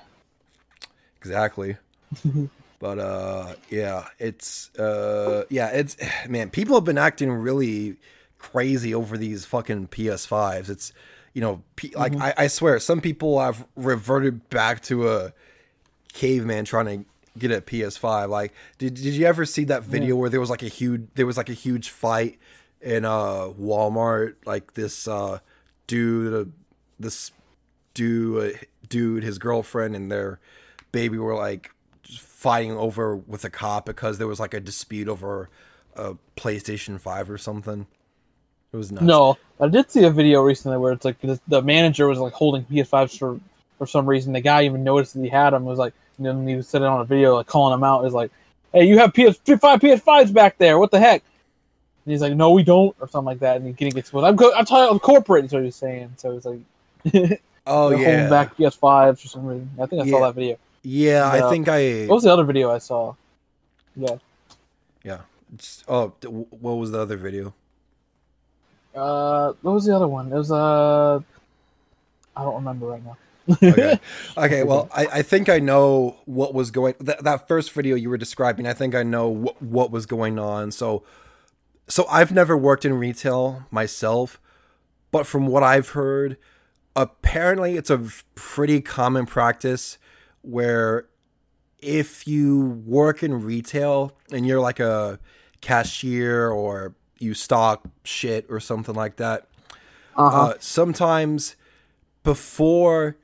[1.18, 1.76] exactly
[2.78, 5.96] but uh yeah it's uh yeah it's
[6.28, 7.96] man people have been acting really
[8.38, 10.92] crazy over these fucking ps5s it's
[11.34, 11.62] you know
[11.94, 15.32] like I, I swear some people have reverted back to a
[16.18, 17.04] caveman trying to
[17.38, 20.62] get a ps5 like did, did you ever see that video where there was like
[20.62, 22.38] a huge there was like a huge fight
[22.80, 25.38] in uh walmart like this uh
[25.86, 26.50] dude uh,
[26.98, 27.30] this
[27.94, 30.40] dude uh, dude his girlfriend and their
[30.90, 31.70] baby were like
[32.38, 35.50] fighting over with a cop because there was like a dispute over
[35.96, 37.86] a PlayStation 5 or something.
[38.72, 39.04] It was nuts.
[39.04, 42.32] No, I did see a video recently where it's like the, the manager was like
[42.32, 43.40] holding PS5s for
[43.78, 44.32] for some reason.
[44.32, 45.64] The guy even noticed that he had them.
[45.64, 48.04] Was like, and then he was sitting on a video like calling him out.
[48.04, 48.30] Is like,
[48.72, 50.78] hey, you have PS five PS5s back there.
[50.78, 51.22] What the heck?
[52.04, 53.56] And he's like, no, we don't, or something like that.
[53.56, 54.24] And he getting exposed.
[54.26, 55.44] I'm co- I'm tired of corporate.
[55.46, 56.12] Is what he's saying.
[56.16, 56.60] So it's like,
[57.66, 57.96] oh yeah.
[57.96, 59.70] holding back PS5s for some reason.
[59.80, 60.10] I think I Yeah.
[60.12, 60.56] saw that video.
[60.82, 63.14] Yeah, I think I What was the other video I saw?
[63.96, 64.16] Yeah.
[65.04, 65.20] yeah.
[65.54, 66.12] It's- oh,
[66.50, 67.52] what was the other video?
[68.94, 70.32] Uh, what was the other one?
[70.32, 71.20] It was uh,
[72.36, 73.16] I don't remember right now.
[73.62, 73.98] Okay.
[74.36, 78.08] Okay, well, I, I think I know what was going that that first video you
[78.10, 78.66] were describing.
[78.66, 80.70] I think I know what what was going on.
[80.70, 81.02] So
[81.88, 84.38] so I've never worked in retail myself,
[85.10, 86.36] but from what I've heard,
[86.94, 88.00] apparently it's a
[88.34, 89.98] pretty common practice
[90.42, 91.06] where
[91.78, 95.18] if you work in retail and you're like a
[95.60, 99.48] cashier or you stock shit or something like that,
[100.16, 100.36] Uh-huh.
[100.42, 101.56] uh, sometimes
[102.22, 103.16] before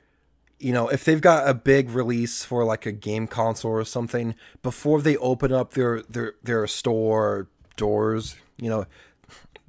[0.64, 4.34] you know if they've got a big release for like a game console or something
[4.62, 8.86] before they open up their their their store doors you know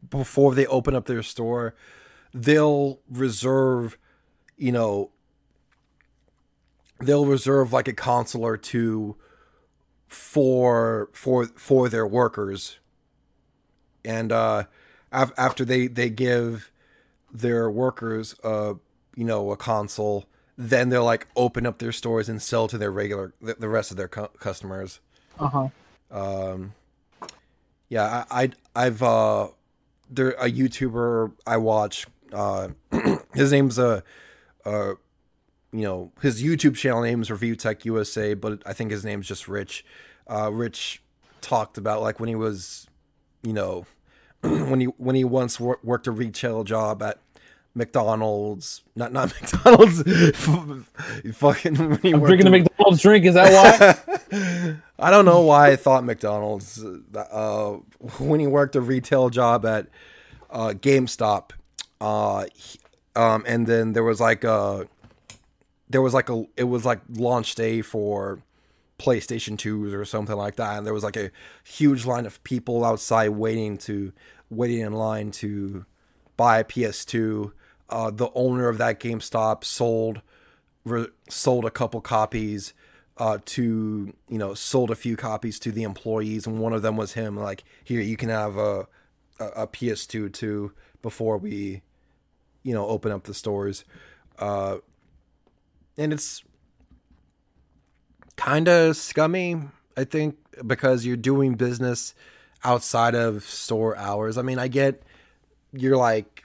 [0.10, 1.76] before they open up their store
[2.34, 3.98] they'll reserve
[4.58, 5.12] you know
[7.00, 9.16] they'll reserve like a console or two
[10.08, 12.80] for for for their workers.
[14.04, 14.66] And uh
[15.12, 16.72] af- after they they give
[17.32, 18.76] their workers uh
[19.16, 20.26] you know a console
[20.58, 23.92] then they'll like open up their stores and sell to their regular the, the rest
[23.92, 25.00] of their cu- customers
[25.40, 25.68] Uh huh.
[26.12, 26.74] um
[27.90, 28.44] yeah i,
[28.76, 29.48] I i've uh
[30.10, 32.70] there a youtuber i watch uh
[33.34, 34.02] his name's uh
[34.66, 34.94] uh
[35.72, 39.48] you know his youtube channel name's review tech usa but i think his name's just
[39.48, 39.84] rich
[40.30, 41.02] uh rich
[41.42, 42.88] talked about like when he was
[43.44, 43.86] you know
[44.42, 47.20] when he when he once wor- worked a retail job at
[47.76, 50.02] McDonald's, not not McDonald's,
[51.34, 53.26] fucking I'm drinking a in- McDonald's drink.
[53.26, 53.52] Is that
[54.32, 54.78] why?
[55.00, 56.84] I don't know why I thought McDonald's.
[57.14, 57.72] Uh,
[58.20, 59.88] when he worked a retail job at
[60.50, 61.52] uh, GameStop,
[62.00, 62.80] uh, he-
[63.16, 64.88] um, and then there was like a,
[65.90, 68.40] there was like a, it was like launch day for
[69.00, 71.32] PlayStation 2s or something like that, and there was like a
[71.64, 74.12] huge line of people outside waiting to,
[74.50, 75.86] waiting in line to
[76.38, 77.52] buy a PS2.
[77.90, 80.22] Uh, the owner of that GameStop sold
[80.86, 82.74] re- sold a couple copies
[83.18, 86.98] uh, to you know sold a few copies to the employees, and one of them
[86.98, 87.38] was him.
[87.38, 88.88] Like, here you can have a
[89.40, 90.72] a, a PS2 too
[91.02, 91.82] before we
[92.64, 93.86] you know open up the stores.
[94.38, 94.78] Uh,
[95.98, 96.44] and it's
[98.36, 99.62] kind of scummy,
[99.96, 102.14] I think, because you're doing business
[102.64, 104.38] outside of store hours.
[104.38, 105.04] I mean, I get
[105.72, 106.45] you're like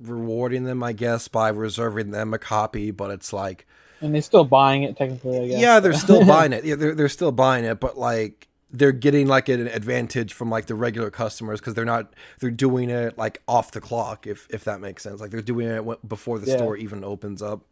[0.00, 3.66] rewarding them, I guess, by reserving them a copy, but it's like,
[4.00, 5.38] And they're still buying it technically.
[5.40, 5.60] I guess.
[5.60, 6.64] yeah, they're still buying it.
[6.64, 10.66] Yeah, they're they're still buying it, but like they're getting like an advantage from like
[10.66, 14.64] the regular customers because they're not they're doing it like off the clock if if
[14.64, 15.20] that makes sense.
[15.20, 16.56] Like they're doing it before the Yeah.
[16.56, 17.62] store even opens up,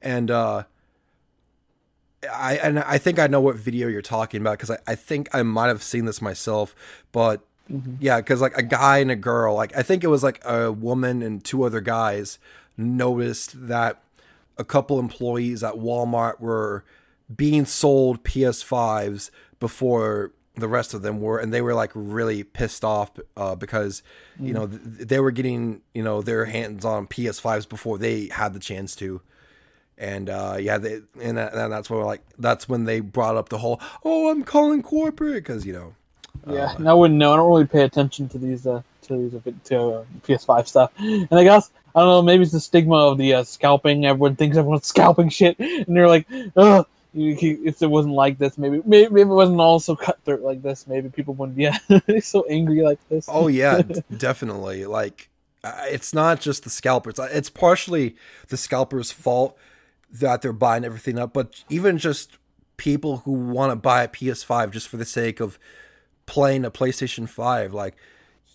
[0.00, 0.64] and uh,
[2.32, 5.28] I and I think I know what video you're talking about because I, I think
[5.34, 6.74] I might have seen this myself,
[7.12, 7.96] but Mhm.
[8.00, 10.70] yeah, because like a guy and a girl, like I think it was like a
[10.70, 12.38] woman and two other guys
[12.76, 14.02] noticed that
[14.58, 16.84] a couple employees at Walmart were
[17.34, 22.84] being sold PS5s before the rest of them were, and they were like really pissed
[22.84, 24.02] off uh, because
[24.40, 28.54] you know th- they were getting you know their hands on PS5s before they had
[28.54, 29.20] the chance to.
[29.98, 33.48] And uh, yeah, they, and, that, and that's where like that's when they brought up
[33.48, 35.94] the whole oh I'm calling corporate because you know
[36.48, 37.32] Yeah, and I wouldn't know.
[37.32, 40.92] I don't really pay attention to these uh, to these uh, to uh, PS5 stuff.
[40.98, 42.22] And I guess I don't know.
[42.22, 44.04] Maybe it's the stigma of the uh, scalping.
[44.04, 46.86] Everyone thinks everyone's scalping shit, and they're like, "Ugh."
[47.18, 50.86] If it wasn't like this, maybe, maybe maybe it wasn't all so cutthroat like this.
[50.86, 51.56] Maybe people wouldn't
[52.06, 53.24] be so angry like this.
[53.26, 53.80] Oh yeah,
[54.18, 54.84] definitely.
[54.84, 55.30] Like
[55.64, 57.18] it's not just the scalpers.
[57.18, 58.16] It's partially
[58.48, 59.56] the scalpers' fault
[60.12, 62.36] that they're buying everything up, but even just
[62.76, 65.58] people who want to buy a PS5 just for the sake of
[66.26, 67.96] playing a PlayStation 5, like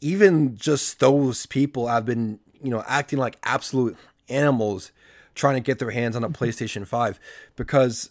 [0.02, 3.98] even just those people have been, you know, acting like absolute
[4.30, 4.92] animals
[5.36, 7.20] trying to get their hands on a PlayStation 5
[7.56, 8.10] because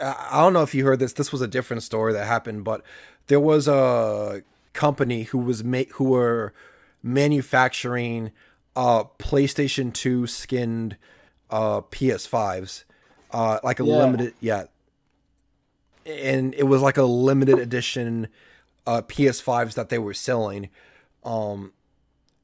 [0.00, 1.12] I don't know if you heard this.
[1.12, 2.82] This was a different story that happened, but
[3.26, 4.42] there was a
[4.72, 6.52] company who was ma- who were
[7.02, 8.30] manufacturing
[8.74, 10.96] uh PlayStation 2 skinned
[11.50, 12.84] uh PS5s.
[13.30, 13.96] Uh like a Yeah.
[13.96, 14.64] limited yeah.
[16.06, 18.28] And it was like a limited edition
[18.86, 20.68] uh PS5s that they were selling.
[21.24, 21.72] Um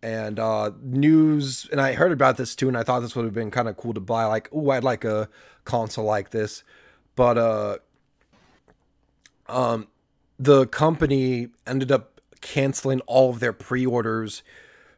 [0.02, 3.34] and uh news and I heard about this too and I thought this would have
[3.34, 5.28] been kind of cool to buy like oh I'd like a
[5.64, 6.64] console like this
[7.14, 7.78] but uh
[9.48, 9.86] um
[10.38, 14.42] the company ended up canceling all of their pre-orders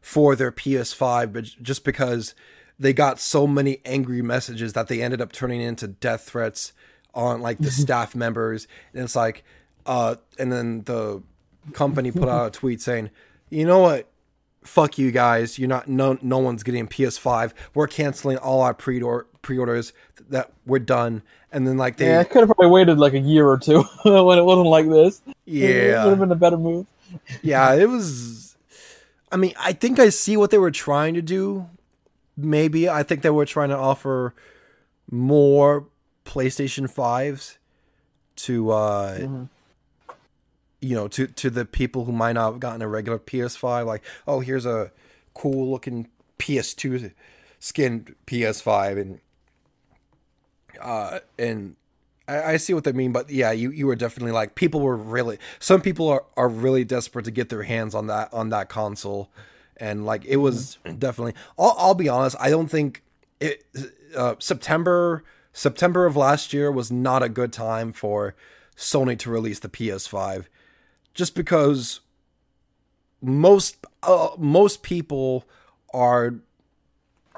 [0.01, 2.35] for their PS5 but just because
[2.79, 6.73] they got so many angry messages that they ended up turning into death threats
[7.15, 9.45] on like the staff members and it's like
[9.87, 11.23] uh and then the
[11.73, 13.11] company put out a tweet saying
[13.51, 14.09] you know what?
[14.65, 15.59] Fuck you guys.
[15.59, 19.93] You're not no no one's getting ps5 we're canceling all our pre-order pre-orders
[20.31, 21.23] that we're done.
[21.53, 23.83] And then like they yeah, I could have probably waited like a year or two
[24.05, 25.23] when it wasn't like this.
[25.45, 26.87] Yeah, it would have been a better move.
[27.43, 28.57] yeah it was
[29.31, 31.69] i mean i think i see what they were trying to do.
[32.37, 32.89] Maybe.
[32.89, 34.35] I think they were trying to offer
[35.11, 35.87] more
[36.25, 37.59] playstation 5s
[38.37, 39.49] to uh Mhm.
[40.81, 44.03] you know to to the people who might not have gotten a regular ps5 like
[44.27, 44.91] oh here's a
[45.35, 46.09] cool looking
[46.39, 47.13] ps2
[47.61, 49.21] skinned ps5 and
[50.81, 51.77] uh and
[52.27, 54.97] I, I see what they mean, but yeah, you, you were definitely like people were
[54.97, 58.71] really some people are, are really desperate to get their hands on that on that
[58.71, 59.29] console,
[59.77, 61.35] and like it was definitely.
[61.59, 63.03] I'll, I'll be honest, I don't think
[63.41, 63.63] it
[64.17, 65.23] uh, September
[65.55, 68.35] September of last year was not a good time for
[68.77, 70.47] Sony to release the PS5,
[71.15, 72.01] just because
[73.23, 75.47] most uh, most people
[75.95, 76.35] are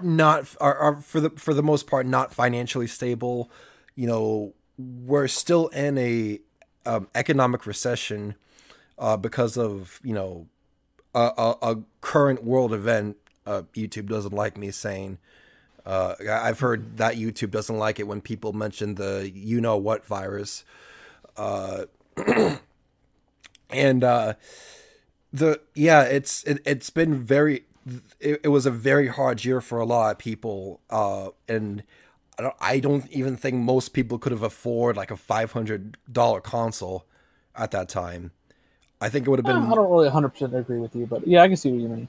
[0.02, 3.50] not are, are for the for the most part not financially stable.
[3.94, 6.40] You know we're still in a
[6.84, 8.34] um, economic recession
[8.98, 10.46] uh, because of you know
[11.14, 15.18] a, a, a current world event uh, youtube doesn't like me saying
[15.86, 20.04] uh, i've heard that youtube doesn't like it when people mention the you know what
[20.06, 20.64] virus
[21.38, 21.84] uh,
[23.70, 24.34] and uh,
[25.32, 27.64] the yeah it's it, it's been very
[28.20, 31.82] it, it was a very hard year for a lot of people uh and
[32.38, 37.06] I don't, I don't even think most people could have afforded like a $500 console
[37.54, 38.32] at that time
[39.00, 39.56] i think it would have been.
[39.56, 41.88] I don't really 100 percent agree with you, but yeah, I can see what you
[41.88, 42.08] mean.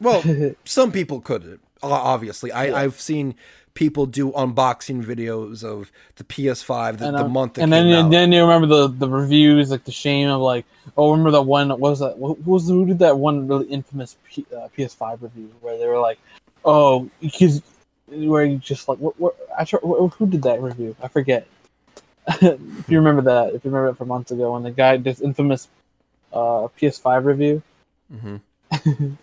[0.00, 0.22] well
[0.64, 2.76] some people could o- obviously i Yeah.
[2.76, 3.34] i've seen
[3.74, 8.10] people do unboxing videos of the ps5 the, and, the uh, month that and then
[8.10, 10.64] then you remember the the reviews, like the shame of like,
[10.96, 11.68] oh, remember that one?
[11.68, 12.18] What was that?
[12.18, 16.00] What was who did that one really infamous P, uh, PS5 review where they were
[16.00, 16.18] like,
[16.64, 17.62] oh, because
[18.08, 19.18] where you just like, what?
[19.20, 20.96] what I try, who did that review?
[21.00, 21.46] I forget.
[22.26, 25.04] if you remember that, if you remember it from months ago, when the guy did
[25.04, 25.68] this infamous
[26.32, 27.62] uh, PS5 review,
[28.12, 28.40] Mhm.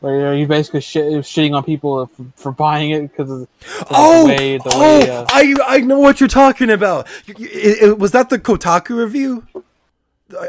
[0.00, 3.48] Where you basically shit, shitting on people for, for buying it because of,
[3.90, 7.08] Oh, the way, the oh, way uh, I I know what you're talking about.
[7.26, 9.44] It- it- was that the Kotaku review?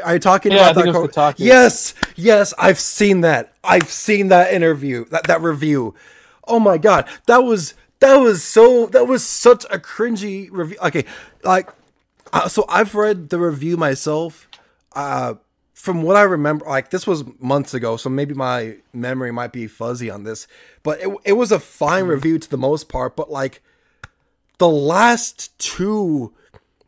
[0.04, 0.86] Are you talking Yeah, about that?
[0.86, 1.40] it was co- Kotaku.
[1.40, 3.52] Yes, yes, I've seen that.
[3.64, 5.94] I've seen that interview, that that review.
[6.46, 10.78] Oh my god, that was that was so that was such a cringy review.
[10.82, 11.04] Okay,
[11.44, 11.70] like
[12.32, 14.48] uh, so I've read the review myself.
[14.94, 15.34] Uh,
[15.78, 19.68] from what I remember, like this was months ago, so maybe my memory might be
[19.68, 20.48] fuzzy on this,
[20.82, 22.10] but it it was a fine mm-hmm.
[22.10, 23.14] review to the most part.
[23.14, 23.62] But like
[24.58, 26.34] the last two,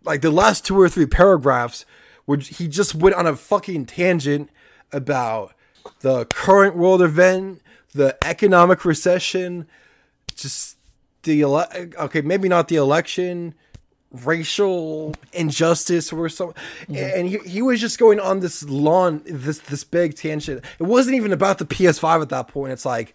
[0.02, 1.86] like the last two or three paragraphs,
[2.24, 4.50] where he just went on a fucking tangent
[4.90, 5.54] about
[6.00, 7.62] the current world event,
[7.94, 9.68] the economic recession,
[10.34, 10.76] just
[11.22, 13.54] the ele- okay, maybe not the election,
[14.12, 16.56] racial injustice or something.
[16.94, 20.64] And he, he was just going on this lawn, this this big tangent.
[20.78, 22.72] It wasn't even about the PS5 at that point.
[22.72, 23.14] It's like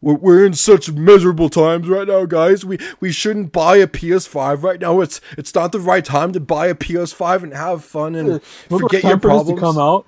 [0.00, 2.64] we're, we're in such miserable times right now, guys.
[2.64, 5.00] We we shouldn't buy a PS5 right now.
[5.00, 8.28] It's it's not the right time to buy a PS5 and have fun and
[8.70, 9.58] Remember forget your problems.
[9.58, 10.06] to come out.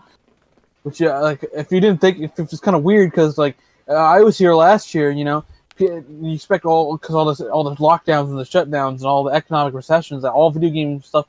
[0.83, 3.57] Which yeah, like if you didn't think if it's kind of weird because like
[3.89, 5.45] I was here last year, you know,
[5.79, 9.33] you expect all because all this all the lockdowns and the shutdowns and all the
[9.33, 11.27] economic recessions that all video game stuff,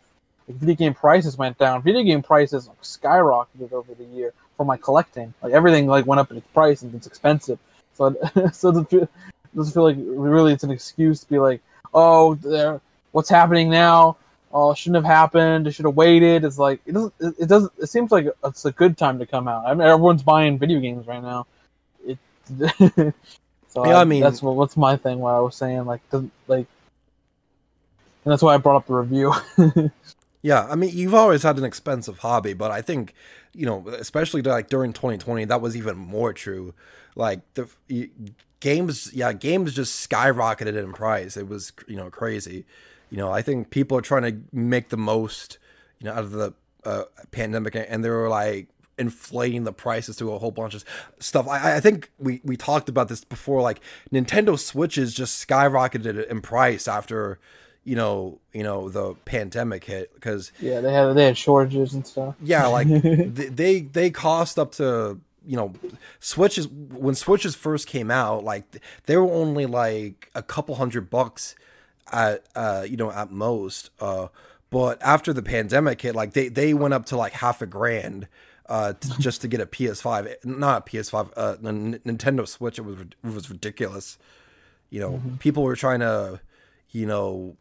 [0.47, 1.81] like video game prices went down.
[1.81, 5.33] Video game prices skyrocketed over the year for my collecting.
[5.41, 7.59] Like everything like went up in its price and it's expensive.
[7.93, 8.15] So
[8.53, 9.09] so it
[9.55, 11.61] doesn't feel like really it's an excuse to be like,
[11.93, 12.81] oh, there,
[13.11, 14.17] what's happening now?
[14.53, 15.67] oh, it shouldn't have happened.
[15.67, 16.43] It should have waited.
[16.43, 17.13] It's like it doesn't.
[17.19, 17.73] It doesn't.
[17.79, 19.65] It seems like it's a good time to come out.
[19.65, 21.47] I mean, everyone's buying video games right now.
[22.05, 23.13] It.
[23.73, 25.19] so Yeah, I mean- that's what, what's my thing.
[25.19, 26.67] What I was saying, like, doesn't like,
[28.25, 29.33] and that's why I brought up the review.
[30.45, 33.13] Yeah, I mean, you've always had an expensive hobby, but I think,
[33.53, 36.73] you know, especially like during 2020, that was even more true.
[37.15, 37.69] Like the
[38.59, 41.37] games, yeah, games just skyrocketed in price.
[41.37, 42.65] It was, you know, crazy.
[43.09, 45.59] You know, I think people are trying to make the most,
[45.99, 46.53] you know, out of the
[46.83, 48.67] uh, pandemic, and they were like
[48.97, 50.83] inflating the prices to a whole bunch of
[51.19, 51.47] stuff.
[51.47, 53.61] I, I think we we talked about this before.
[53.61, 53.81] Like
[54.11, 57.39] Nintendo Switches just skyrocketed in price after,
[57.83, 62.05] you know, you know the pandemic hit because yeah, they had they had shortages and
[62.05, 62.35] stuff.
[62.41, 65.73] yeah, like th- they they cost up to you know
[66.19, 71.55] switches when switches first came out like they were only like a couple hundred bucks
[72.11, 74.27] at uh you know at most uh
[74.69, 78.27] but after the pandemic hit like they they went up to like half a grand
[78.67, 82.99] uh t- just to get a PS5 not a PS5 uh Nintendo Switch it was
[82.99, 84.17] it was ridiculous.
[84.89, 86.39] You know people were trying to
[86.89, 87.57] you know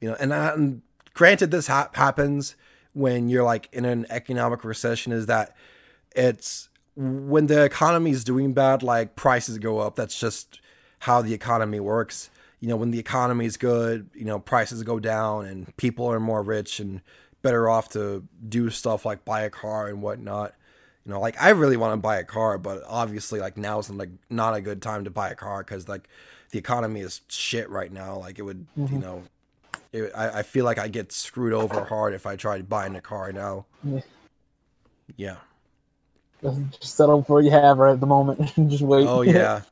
[0.00, 0.82] you know and, uh, and
[1.14, 2.56] granted this ha- happens
[2.92, 5.56] when you're like in an economic recession is that
[6.14, 9.96] it's when the economy is doing bad like prices go up.
[9.96, 10.60] That's just
[11.00, 12.30] how the economy works.
[12.60, 16.20] You know when the economy is good you know prices go down and people are
[16.20, 17.02] more rich and
[17.44, 20.54] better off to do stuff like buy a car and whatnot.
[21.04, 23.90] You know like i really want to buy a car but obviously like now is
[23.90, 26.08] like not a good time to buy a car because like
[26.50, 28.16] the economy is shit right now.
[28.18, 29.22] Like it would you know
[29.92, 33.02] it, I, I feel like i get screwed over hard if i tried buying a
[33.02, 33.66] car now.
[33.84, 34.00] Yeah.
[35.16, 35.36] yeah.
[36.42, 38.56] Just settle for what you have right at the moment.
[38.56, 39.06] And just wait.
[39.06, 39.62] Oh yeah,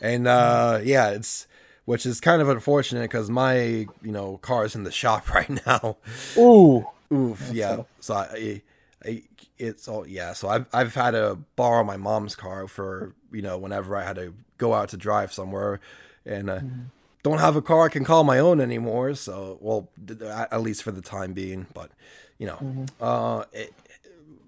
[0.00, 1.46] and uh, yeah, it's
[1.86, 5.66] which is kind of unfortunate because my you know car is in the shop right
[5.66, 5.96] now.
[6.36, 6.86] Ooh.
[7.12, 7.82] Oof, yeah.
[8.00, 8.62] So I,
[9.04, 9.22] I,
[9.58, 10.32] it's all yeah.
[10.34, 14.16] So I've I've had to borrow my mom's car for you know whenever I had
[14.16, 15.80] to go out to drive somewhere,
[16.24, 16.60] and uh,
[17.22, 19.14] don't have a car I can call my own anymore.
[19.14, 19.88] So well,
[20.30, 21.66] at least for the time being.
[21.72, 21.92] But
[22.38, 23.72] you know, uh, it,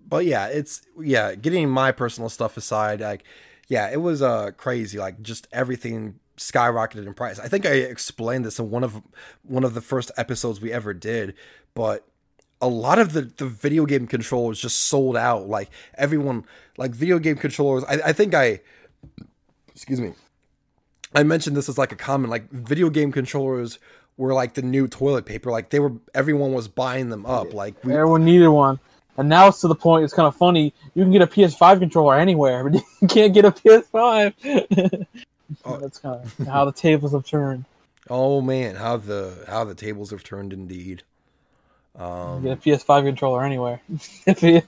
[0.09, 1.36] but yeah, it's yeah.
[1.36, 3.22] Getting my personal stuff aside, like
[3.68, 4.99] yeah, it was uh crazy.
[4.99, 7.39] Like just everything skyrocketed in price.
[7.39, 9.03] I think I explained this in one of
[9.43, 11.34] one of the first episodes we ever did,
[11.74, 12.07] but
[12.61, 15.49] a lot of the, the video game controllers just sold out.
[15.49, 16.45] Like everyone,
[16.76, 17.84] like video game controllers.
[17.84, 18.61] I, I think I,
[19.68, 20.14] excuse me,
[21.14, 22.30] I mentioned this as like a comment.
[22.30, 23.78] Like video game controllers
[24.16, 25.51] were like the new toilet paper.
[25.51, 27.55] Like they were, everyone was buying them up.
[27.55, 28.80] Like we, Everyone needed one.
[29.16, 30.72] And now it's to the point, it's kind of funny.
[30.95, 35.07] You can get a PS5 controller anywhere, but you can't get a PS5.
[35.64, 35.76] Oh.
[35.78, 37.64] That's kind of how the tables have turned.
[38.11, 41.03] oh man, how the how the tables have turned indeed.
[41.96, 43.80] Um, get a PS5 controller anywhere.
[44.26, 44.62] if you,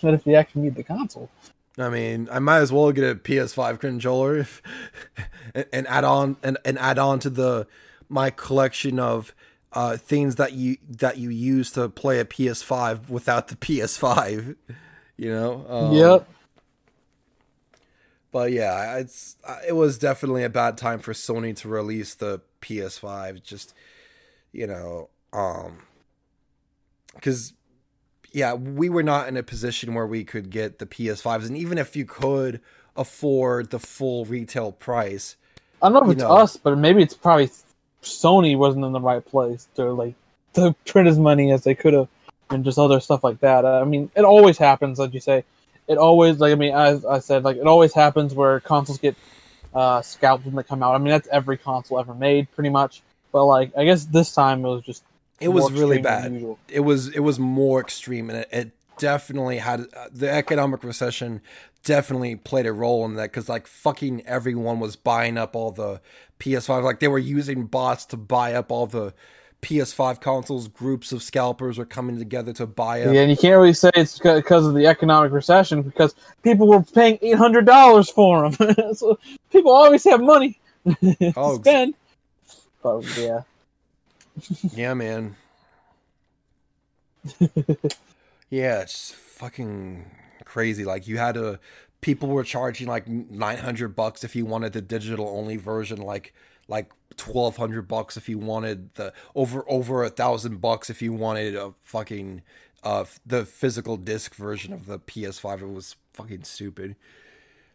[0.00, 1.30] but if you actually need the console.
[1.78, 4.62] I mean, I might as well get a PS5 controller if,
[5.54, 7.66] and, and add on and, and add on to the
[8.08, 9.34] my collection of
[9.72, 14.56] uh, things that you that you use to play a PS5 without the PS5.
[15.18, 15.64] You know.
[15.66, 16.28] Um, yep.
[18.36, 19.34] But yeah, it's
[19.66, 23.42] it was definitely a bad time for Sony to release the PS5.
[23.42, 23.72] Just
[24.52, 25.78] you know, um,
[27.14, 27.54] because
[28.32, 31.78] yeah, we were not in a position where we could get the PS5s, and even
[31.78, 32.60] if you could
[32.94, 35.36] afford the full retail price,
[35.80, 36.36] I don't know if it's know.
[36.36, 37.48] us, but maybe it's probably
[38.02, 40.12] Sony wasn't in the right place to like
[40.52, 42.08] to print as money as they could have,
[42.50, 43.64] and just other stuff like that.
[43.64, 45.42] I mean, it always happens, like you say.
[45.88, 49.16] It always like I mean, as I said, like it always happens where consoles get
[49.74, 50.94] uh, scalped when they come out.
[50.94, 53.02] I mean, that's every console ever made, pretty much.
[53.32, 55.04] But like, I guess this time it was just
[55.40, 56.56] it was really bad.
[56.68, 61.42] It was it was more extreme, and it, it definitely had uh, the economic recession
[61.84, 66.00] definitely played a role in that because like fucking everyone was buying up all the
[66.40, 66.82] PS5.
[66.82, 69.14] Like they were using bots to buy up all the
[69.62, 70.68] PS5 consoles.
[70.68, 73.14] Groups of scalpers are coming together to buy up.
[73.14, 76.82] Yeah, and you can't really say it's because of the economic recession because people were
[76.82, 78.74] paying eight hundred dollars for them.
[78.94, 79.18] so
[79.50, 80.58] people always have money
[81.02, 81.94] to Oh, spend.
[82.82, 83.42] But yeah,
[84.72, 85.34] Yeah, man.
[88.50, 90.04] yeah, it's fucking
[90.44, 90.84] crazy.
[90.84, 91.58] Like you had to
[92.00, 96.32] people were charging like 900 bucks if you wanted the digital only version like
[96.68, 101.54] like 1200 bucks if you wanted the over over a thousand bucks if you wanted
[101.54, 102.42] a fucking
[102.82, 106.96] uh the physical disc version of the PS5 it was fucking stupid.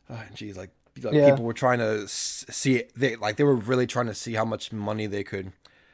[0.10, 0.72] Uh, geez, like,
[1.02, 1.30] like Yeah.
[1.30, 4.72] people were trying to see they like they were really trying to see how much
[4.74, 5.54] money they could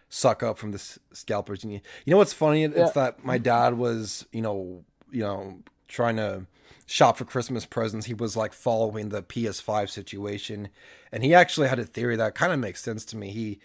[0.10, 0.80] suck up from the
[1.14, 1.64] scalpers.
[1.64, 2.64] And you, you know what's funny?
[2.64, 2.91] It's Yeah.
[2.95, 6.45] that my dad was, you know, you know, trying to
[6.85, 8.05] shop for Christmas presents.
[8.05, 10.69] He was like following the PS5 situation,
[11.11, 13.29] and he actually had a theory that kind of makes sense to me.
[13.29, 13.59] He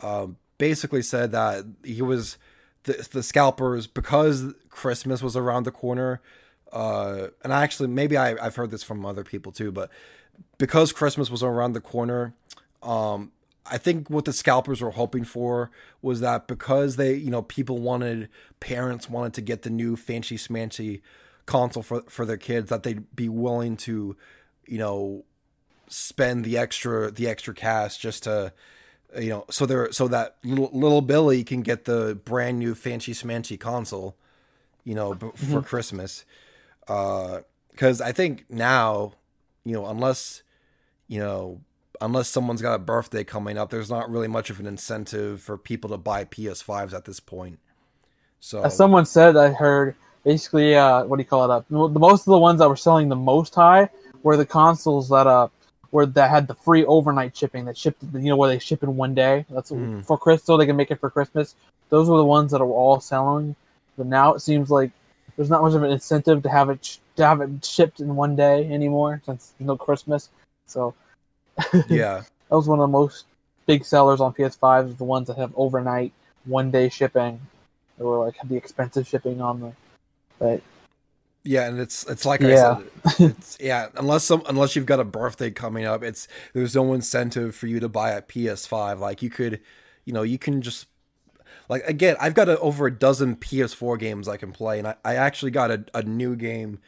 [0.00, 2.38] um, basically said that he was
[2.84, 6.20] the the scalpers because Christmas was around the corner.
[6.72, 9.90] Uh, and I actually maybe I, I've heard this from other people too, but
[10.58, 12.34] because Christmas was around the corner,
[12.82, 13.30] um,
[13.66, 15.70] I think what the scalpers were hoping for
[16.02, 18.28] was that because they, you know, people wanted,
[18.60, 21.00] parents wanted to get the new fancy smancy
[21.46, 24.16] console for for their kids, that they'd be willing to,
[24.66, 25.24] you know,
[25.88, 28.52] spend the extra the extra cash just to,
[29.18, 33.12] you know, so they're so that little little Billy can get the brand new fancy
[33.12, 34.16] smancy console,
[34.84, 35.60] you know, for mm-hmm.
[35.60, 36.24] Christmas,
[36.88, 37.40] uh,
[37.70, 39.14] because I think now,
[39.64, 40.42] you know, unless
[41.06, 41.60] you know,
[42.00, 45.58] unless someone's got a birthday coming up, there's not really much of an incentive for
[45.58, 47.58] people to buy PS5s at this point.
[48.40, 49.94] So as someone said, I heard
[50.24, 51.54] basically, uh, what do you call it?
[51.54, 53.88] Uh, the most of the ones that were selling the most high
[54.22, 55.48] were the consoles that uh
[55.92, 58.96] were that had the free overnight shipping that shipped, you know, where they ship in
[58.96, 59.44] one day.
[59.50, 60.04] That's Mm.
[60.04, 61.54] for Chris, so they can make it for Christmas.
[61.90, 63.54] Those were the ones that are all selling.
[63.96, 64.90] But now it seems like
[65.36, 68.16] there's not much of an incentive to have it sh- to have it shipped in
[68.16, 70.30] one day anymore since there's no Christmas.
[70.66, 70.94] So
[71.88, 73.26] yeah, that was one of the most
[73.66, 76.12] big sellers on PS5 is the ones that have overnight,
[76.44, 77.40] one day shipping,
[78.00, 79.76] or like the expensive shipping on them.
[80.38, 80.62] But
[81.44, 82.44] yeah, and it's it's like Yeah.
[82.44, 83.88] I said, it's yeah.
[83.96, 87.80] Unless some unless you've got a birthday coming up, it's there's no incentive for you
[87.80, 89.00] to buy a PS5.
[89.00, 89.60] Like you could,
[90.04, 90.86] you know, you can just
[91.68, 94.96] like again, I've got a, over a dozen PS4 games I can play, and I,
[95.04, 96.80] I actually got a, a new game.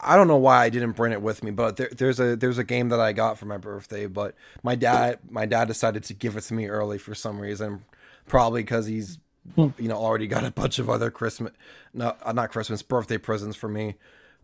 [0.00, 2.58] I don't know why I didn't bring it with me, but there, there's a there's
[2.58, 6.14] a game that I got for my birthday, but my dad my dad decided to
[6.14, 7.84] give it to me early for some reason,
[8.26, 9.18] probably because he's.
[9.56, 11.52] You know already got a bunch of other Christmas
[11.92, 13.96] no uh, not Christmas birthday presents for me,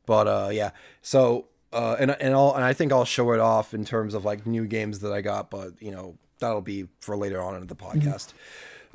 [0.07, 0.71] but uh yeah.
[1.03, 4.25] So uh and and I'll and I think I'll show it off in terms of
[4.25, 7.67] like new games that I got, but you know that'll be for later on in
[7.67, 8.33] the podcast.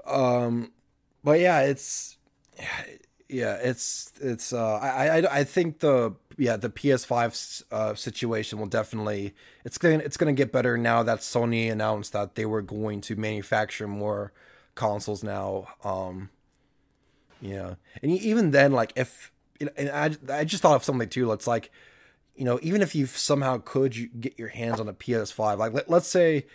[0.06, 0.72] Um,
[1.24, 2.18] but yeah, it's
[3.30, 8.68] yeah, it's it's uh, I I I think the yeah the PS5 uh, situation will
[8.68, 9.34] definitely
[9.64, 13.02] it's to it's going to get better now that Sony announced that they were going
[13.02, 14.34] to manufacture more
[14.76, 15.68] consoles now.
[15.84, 16.30] Um,
[17.42, 20.84] yeah, and e- even then, like if you know, and I I just thought of
[20.84, 21.32] something too.
[21.32, 21.72] It's like
[22.36, 25.74] you know even if you somehow could you get your hands on a PS5, like
[25.74, 26.46] let, let's say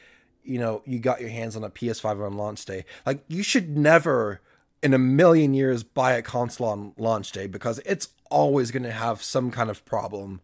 [0.45, 3.77] you know you got your hands on a PS5 on launch day, like you should
[3.77, 4.41] never
[4.83, 8.93] in a million years buy a console on launch day because it's always going to
[8.93, 10.41] have some kind of problem.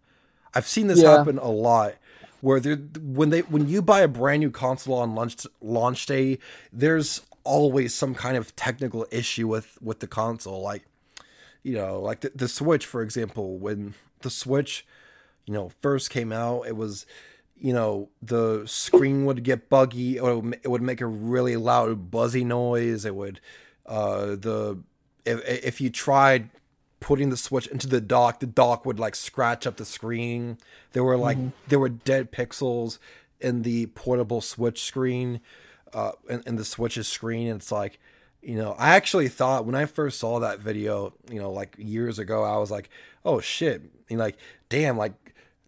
[0.54, 1.18] I've seen this Yeah.
[1.18, 1.94] happen a lot
[2.40, 6.38] where there when they when you buy a brand new console on launch launch day,
[6.72, 10.84] there's always some kind of technical issue with with the console like
[11.62, 14.86] you know like the, the switch for example when the switch
[15.44, 17.06] you know first came out it was
[17.56, 21.06] you know the screen would get buggy or it would ma- it would make a
[21.06, 23.40] really loud buzzy noise it would
[23.86, 24.78] uh the
[25.24, 26.50] if, if you tried
[27.04, 30.56] putting the Switch into the dock, the dock would like scratch up the screen.
[30.92, 31.36] There were like
[31.68, 32.98] there were dead pixels
[33.40, 35.40] in the portable Switch screen,
[35.94, 37.48] uh, in, in the Switch's screen.
[37.48, 37.98] And it's like,
[38.42, 42.18] you know, I actually thought when I first saw that video, you know, like years
[42.18, 42.90] ago, I was like,
[43.24, 44.36] oh shit, and like,
[44.68, 45.14] damn, like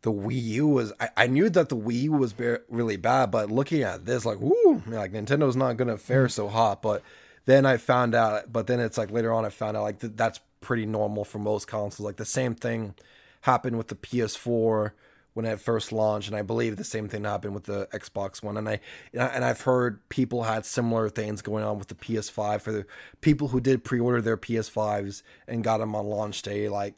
[0.03, 0.93] the Wii U was.
[1.01, 4.27] I, I knew that the Wii U was ba- really bad, but looking at this,
[4.27, 6.83] like, woo, like Nintendo's not gonna fare so hot.
[6.83, 7.03] But
[7.47, 10.13] then I found out, but then it's like later on, I found out like th-
[10.17, 12.05] that's pretty normal for most consoles.
[12.05, 12.95] Like the same thing
[13.43, 14.91] happened with the PS4
[15.37, 18.57] when it first launched, and I believe the same thing happened with the Xbox One.
[18.57, 18.81] And I
[19.15, 22.87] and I've heard people had similar things going on with the PS5 for the
[23.21, 26.71] people who did pre-order their PS5s and got them on launch day.
[26.71, 26.95] Like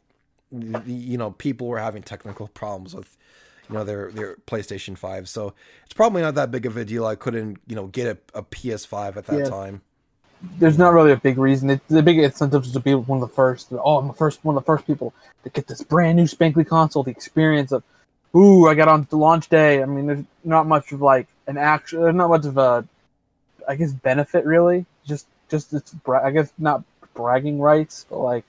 [0.87, 3.17] you know, people were having technical problems with
[3.69, 5.29] you know their their PlayStation 5.
[5.29, 7.05] So it's probably not that big of a deal.
[7.07, 9.45] I couldn't you know get a, a PS5 at that Yeah.
[9.45, 9.83] time.
[10.59, 11.69] There's not really a big reason.
[11.71, 13.69] It, the big incentive is to be one of the first.
[13.73, 15.13] Oh, I'm the first one of the first people
[15.43, 17.03] to get this brand new spankly console.
[17.03, 17.83] The experience of,
[18.35, 19.81] ooh, I got on the launch day.
[19.81, 22.03] I mean, there's not much of like an actual.
[22.03, 22.85] There's not much of a,
[23.67, 24.85] I guess, benefit really.
[25.05, 28.45] Just just it's bra- I guess not bragging rights, but like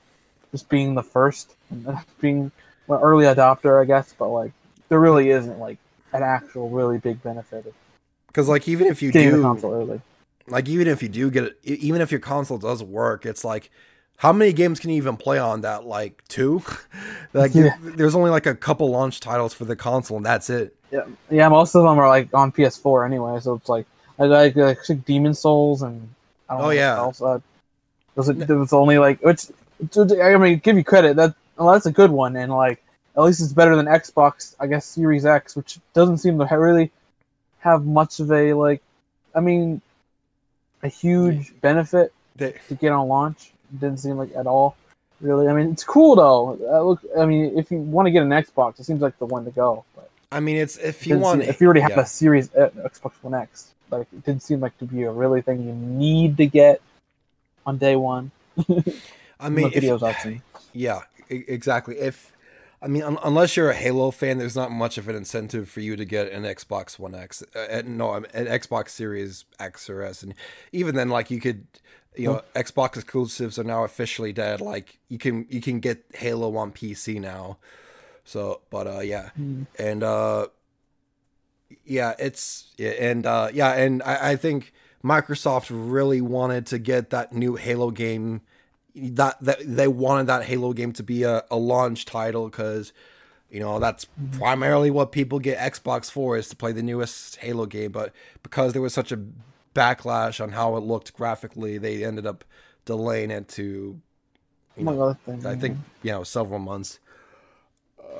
[0.51, 2.53] just being the first, and being
[2.89, 4.15] an early adopter, I guess.
[4.19, 4.53] But like
[4.89, 5.79] there really isn't like
[6.13, 7.73] an actual really big benefit
[8.27, 10.01] Because like even if you do console early.
[10.49, 13.71] like even if you do get it even if your console does work it's like
[14.21, 16.63] how many games can you even play on that like two
[17.33, 17.77] like Yeah.
[17.81, 21.49] there's only like a couple launch titles for the console and that's it Yeah, yeah.
[21.49, 23.87] Most of them are like on PS4 anyway, so it's like
[24.19, 26.09] I like, like, like Demon Souls and
[26.49, 26.97] I don't Oh, know yeah.
[26.97, 27.23] else.
[27.23, 27.41] Uh,
[28.17, 28.39] was it?
[28.47, 29.47] There was only like which
[29.97, 32.83] I mean, give you credit that well, that's a good one, and like
[33.17, 36.91] at least it's better than Xbox, I guess Series X, which doesn't seem to really
[37.61, 38.83] have much of a like.
[39.35, 39.81] I mean,
[40.83, 43.53] a huge benefit They- to get on launch.
[43.79, 44.77] Didn't seem like at all.
[45.21, 46.59] Really, I mean, it's cool though.
[46.63, 49.27] Uh, look, I mean, if you want to get an Xbox, it seems like the
[49.27, 49.85] one to go.
[49.95, 52.01] But i mean it's if you want seem- if you already have yeah.
[52.01, 55.43] a Series uh, Xbox One X, like it didn't seem like to be a really
[55.43, 56.81] thing you need to get
[57.67, 58.31] on day one.
[59.39, 60.43] i mean videos I've seen.
[60.73, 62.33] yeah exactly if
[62.83, 65.81] i mean un- unless you're a halo fan there's not much of an incentive for
[65.81, 70.23] you to get an xbox one x uh, no an xbox series x or s
[70.25, 70.35] and
[70.73, 71.67] even then like you could
[72.17, 74.61] you know xbox exclusives are now officially dead.
[74.61, 77.59] Like you can you can get halo on pc now.
[78.25, 79.31] So but uh yeah.
[79.79, 80.49] And uh
[81.85, 84.73] yeah it's yeah, and uh yeah and I, I think
[85.05, 88.43] microsoft really wanted to get that new halo game
[88.95, 92.93] that, that they wanted that halo game to be a, a launch title because
[93.49, 97.67] you know that's primarily what people get xbox for is to play the newest halo
[97.67, 97.93] game.
[97.93, 99.21] But because there was such a
[99.75, 102.45] backlash on how it looked graphically they ended up
[102.85, 104.01] delaying it to
[104.77, 106.99] you know, other things, i think you know several months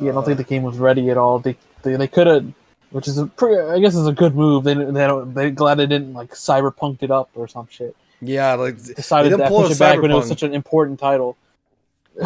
[0.01, 1.39] yeah, I don't think the game was ready at all.
[1.39, 2.53] They they, they could have,
[2.91, 4.65] which is a pretty, I guess, is a good move.
[4.65, 7.95] They they don't they glad they didn't like cyberpunked it up or some shit.
[8.21, 11.37] yeah like Decided They to push it back when it was such an important title.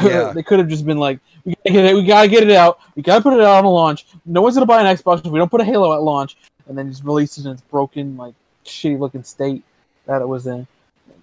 [0.02, 0.32] Yeah.
[0.32, 2.80] they could have just been like, we gotta, get it, we gotta get it out.
[2.96, 4.06] We gotta put it out on launch.
[4.24, 6.76] No one's gonna buy an Xbox if we don't put a Halo at launch, and
[6.76, 8.34] then just release it in its broken, like
[8.64, 9.62] shitty looking state
[10.06, 10.66] that it was in.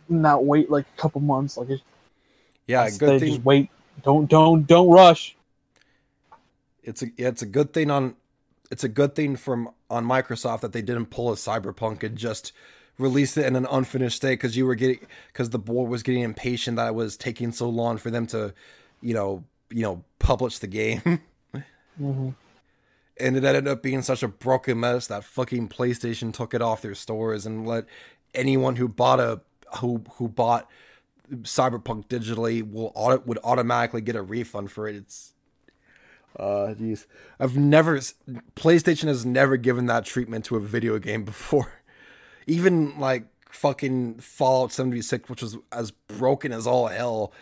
[0.10, 1.58] Not wait like a couple months.
[1.58, 1.82] Like it,
[2.68, 3.70] yeah good thing just wait.
[4.04, 5.36] Don't don't don't rush.
[6.84, 8.16] it's a it's a good thing on
[8.72, 12.54] it's a good thing from on Microsoft that they didn't pull a Cyberpunk and just
[12.98, 16.22] release it in an unfinished state because you were getting because the board was getting
[16.22, 18.54] impatient that it was taking so long for them to,
[19.02, 21.22] you know, you know, publish the game.
[21.98, 22.30] hmm
[23.22, 26.82] and it ended up being such a broken mess that fucking PlayStation took it off
[26.82, 27.86] their stores and let
[28.34, 29.42] anyone who bought a
[29.78, 30.70] who who bought
[31.32, 32.92] Cyberpunk digitally will
[33.26, 34.96] would automatically get a refund for it.
[34.96, 35.34] It's
[36.38, 37.06] uh jeez.
[37.40, 38.00] I've never
[38.56, 41.82] PlayStation has never given that treatment to a video game before.
[42.48, 47.34] Even like fucking Fallout 76 which was as broken as all hell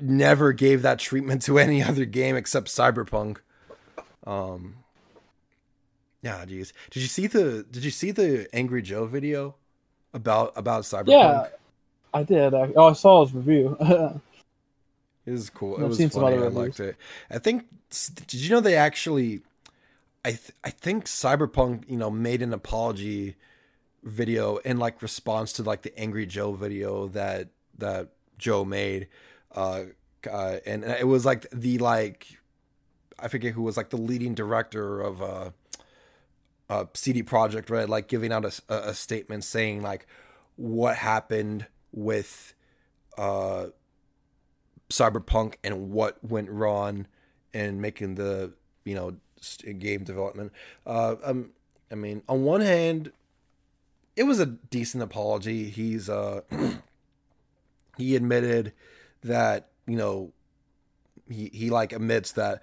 [0.00, 3.38] never gave that treatment to any other game except Cyberpunk.
[4.26, 4.76] Um
[6.22, 6.72] yeah, jeez.
[6.90, 9.56] Did you see the Did you see the Angry Joe video
[10.14, 11.08] about about Cyberpunk?
[11.08, 11.46] Yeah,
[12.12, 12.54] I did.
[12.54, 13.76] I, oh, I saw his review.
[15.26, 15.76] It was cool.
[15.76, 16.36] It I've was seen funny.
[16.36, 16.96] I liked it.
[17.30, 17.66] I think.
[18.28, 19.42] Did you know they actually?
[20.24, 23.34] I th- I think Cyberpunk, you know, made an apology
[24.04, 27.48] video in like response to like the Angry Joe video that
[27.78, 29.08] that Joe made,
[29.54, 29.82] uh,
[30.30, 32.38] uh and it was like the like,
[33.18, 35.50] I forget who was like the leading director of uh,
[36.68, 40.06] uh CD Projekt Red, like giving out a, a, a statement saying like
[40.56, 42.54] what happened with
[43.18, 43.66] uh
[44.90, 47.06] Cyberpunk and what went wrong
[47.52, 48.52] in making the
[48.84, 49.16] you know
[49.78, 50.52] game development.
[50.86, 51.50] Uh, um,
[51.90, 53.12] I mean, on one hand,
[54.16, 55.70] it was a decent apology.
[55.70, 56.42] He's uh,
[57.96, 58.72] he admitted
[59.22, 60.32] that you know
[61.28, 62.62] he he like admits that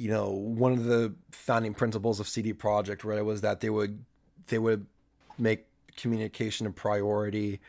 [0.00, 4.02] you know one of the founding principles of CD Projekt Red was that they would
[4.46, 4.86] they would
[5.36, 7.60] make communication a priority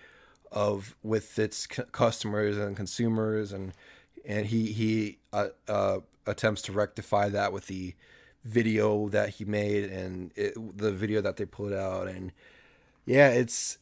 [0.50, 3.52] of with its c- customers and consumers.
[3.52, 3.74] And
[4.26, 7.96] and he he uh, uh, attempts to rectify that with the
[8.46, 12.08] video that he made and it, the video that they put out.
[12.08, 12.32] And
[13.06, 13.78] yeah it's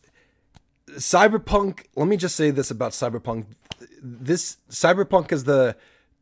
[0.89, 1.85] cyberpunk.
[1.95, 3.45] Let me just say this about cyberpunk.
[4.01, 5.75] This cyberpunk is the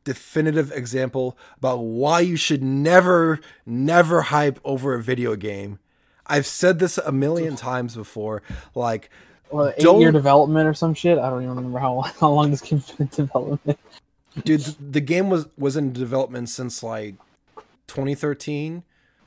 [0.08, 5.80] definitive example about why you should never never hype over a video game.
[6.26, 8.41] I've said this a million times before
[8.74, 9.10] like
[9.51, 11.20] Well, eight year development or some shit.
[11.20, 13.80] I don't even remember how how long this game's been in development.
[14.45, 17.16] dude the game was was in development since like
[17.88, 18.84] 2013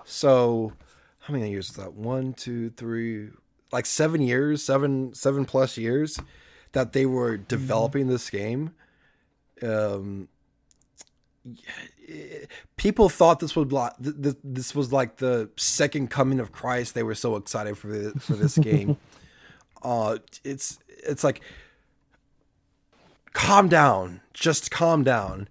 [0.07, 0.72] so
[1.20, 1.93] how many years is that?
[1.93, 3.28] One two three
[3.70, 6.18] like seven years seven seven plus years
[6.72, 8.72] that they were developing this game.
[9.62, 10.28] Um
[12.76, 16.95] people thought this was like th- th- this was like the second coming of Christ.
[16.95, 18.97] They were so excited for the, for this game.
[19.82, 21.41] Uh it's it's like
[23.32, 24.20] calm down.
[24.34, 25.49] Just calm down.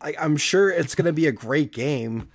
[0.00, 2.28] I, i'm sure it's gonna be a great game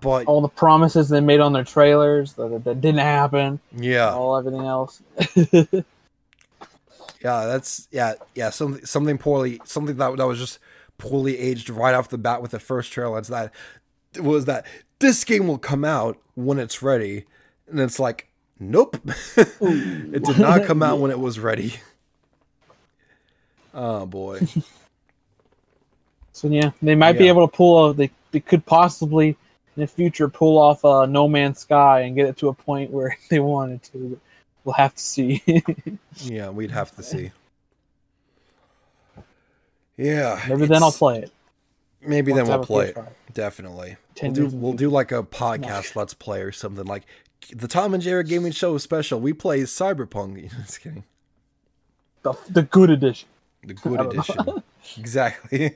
[0.00, 3.60] but All the promises they made on their trailers that, that didn't happen.
[3.76, 4.12] yeah.
[4.12, 5.00] All everything else.
[7.22, 10.58] yeah that's yeah yeah something something poorly something that, that was just
[10.98, 13.52] poorly aged right off the bat with the first trailer it's that
[14.18, 14.64] was that
[15.00, 17.24] this game will come out when it's ready
[17.68, 18.28] and it's like
[18.60, 18.96] nope
[19.36, 21.74] it did not come out when it was ready
[23.74, 24.40] oh boy
[26.34, 27.90] So yeah, they might be able to pull.
[27.90, 32.16] A, they they could possibly in the future pull off uh, No Man's Sky and
[32.16, 34.20] get it to a point where they wanted to.
[34.64, 35.42] We'll have to see.
[36.16, 37.30] yeah we'd have to see
[39.96, 41.32] yeah Maybe then I'll play it.
[42.00, 42.98] maybe then Once I we'll play it
[43.32, 46.84] definitely we'll do years in the we'll do like a podcast let's play or something
[46.86, 47.04] like
[47.52, 49.20] the Tom and Jerry Gaming Show special.
[49.20, 50.50] We play Cyberpunk.
[50.64, 51.04] Just kidding.
[52.22, 53.28] The, the good edition.
[53.62, 54.42] The good I don't know.
[54.42, 54.62] edition.
[54.98, 55.74] exactly.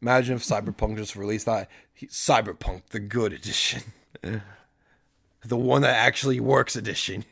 [0.00, 1.68] Imagine if Cyberpunk just released that.
[2.06, 3.82] Cyberpunk, the good edition.
[4.22, 7.26] the one that actually works edition.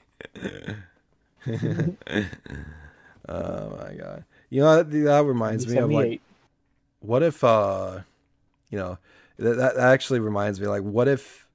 [3.29, 4.25] oh my god.
[4.51, 6.21] You know that, that reminds me of like
[7.01, 8.01] what if uh
[8.71, 8.99] you know
[9.39, 11.47] that, that actually reminds me like what if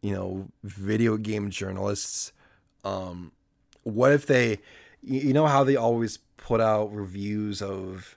[0.00, 2.32] you know video game journalists
[2.84, 3.32] um
[3.82, 4.58] what if they
[5.02, 8.16] you know how they always put out reviews of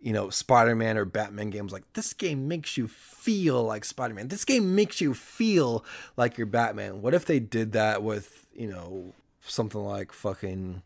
[0.00, 1.72] you know spider-man or batman games?
[1.72, 4.28] Like this game makes you feel like spider-man.
[4.28, 5.84] This game makes you feel
[6.16, 7.02] like you're batman.
[7.02, 10.82] What if they did that with you know something like fucking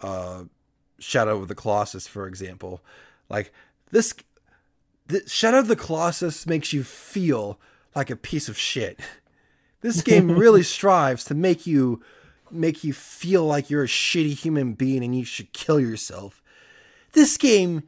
[0.00, 0.44] uh
[1.04, 2.82] shadow of the colossus for example
[3.28, 3.52] like
[3.90, 4.14] this
[5.06, 7.60] the Shadow of the Colossus makes you feel
[7.94, 9.00] like a piece of shit.
[9.80, 12.02] This game really strives to make you
[12.50, 16.42] make you feel like you're a shitty human being and you should kill yourself.
[17.12, 17.82] This game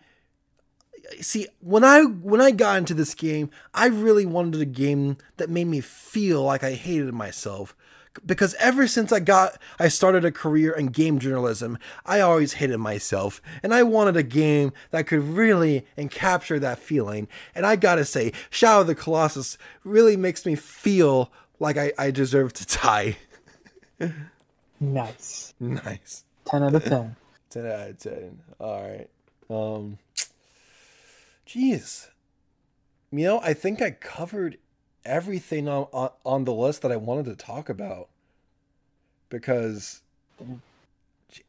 [1.20, 5.50] see when I when I got into this game, I really wanted a game that
[5.50, 7.74] made me feel like I hated myself.
[8.24, 12.78] Because ever since I got I started a career in game journalism, I always hated
[12.78, 17.28] myself and I wanted a game that could really encapture that feeling.
[17.54, 21.30] And I gotta say, Shadow of the Colossus really makes me feel
[21.60, 23.16] like I, I deserve to die.
[24.80, 25.54] Nice.
[25.58, 26.24] nice.
[26.46, 27.16] 10 out of 10.
[27.50, 28.38] 10 out of 10.
[28.60, 29.08] All right.
[29.48, 29.98] Um,
[31.46, 32.08] jeez.
[33.12, 34.58] You know, I think I covered
[35.04, 38.08] everything on, on, on the list that I wanted to talk about.
[39.28, 40.02] Because,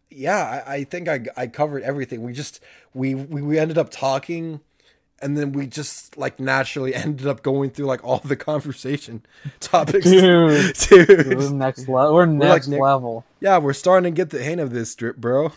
[0.09, 2.23] yeah, I, I think I, I covered everything.
[2.23, 2.61] We just,
[2.93, 4.61] we, we, we ended up talking
[5.19, 9.23] and then we just like naturally ended up going through like all the conversation
[9.59, 10.05] topics.
[10.05, 10.75] Dude.
[10.89, 11.37] Dude.
[11.37, 13.25] We're next, le- we're like next Nick- level.
[13.39, 15.51] Yeah, we're starting to get the hang of this drip, bro.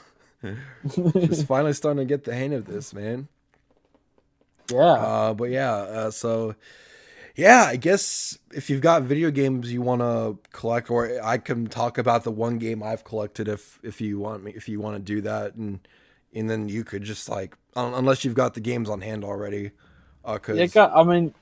[1.12, 3.28] Just finally starting to get the hang of this, man.
[4.70, 4.80] Yeah.
[4.80, 6.54] Uh, but yeah, uh, so
[7.36, 11.66] yeah, I guess if you've got video games you want to collect, or I can
[11.66, 14.96] talk about the one game I've collected if if you want me, if you want
[14.96, 15.80] to do that, and
[16.34, 19.70] and then you could just like un- unless you've got the games on hand already,
[20.24, 20.92] uh, cause Yeah, I got.
[20.94, 21.34] I mean,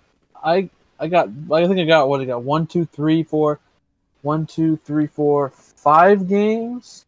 [0.42, 0.70] I
[1.00, 1.28] I got.
[1.50, 2.42] I think I got what I got.
[2.42, 3.60] One, two, three, four.
[4.22, 7.06] One, two, three, four, five games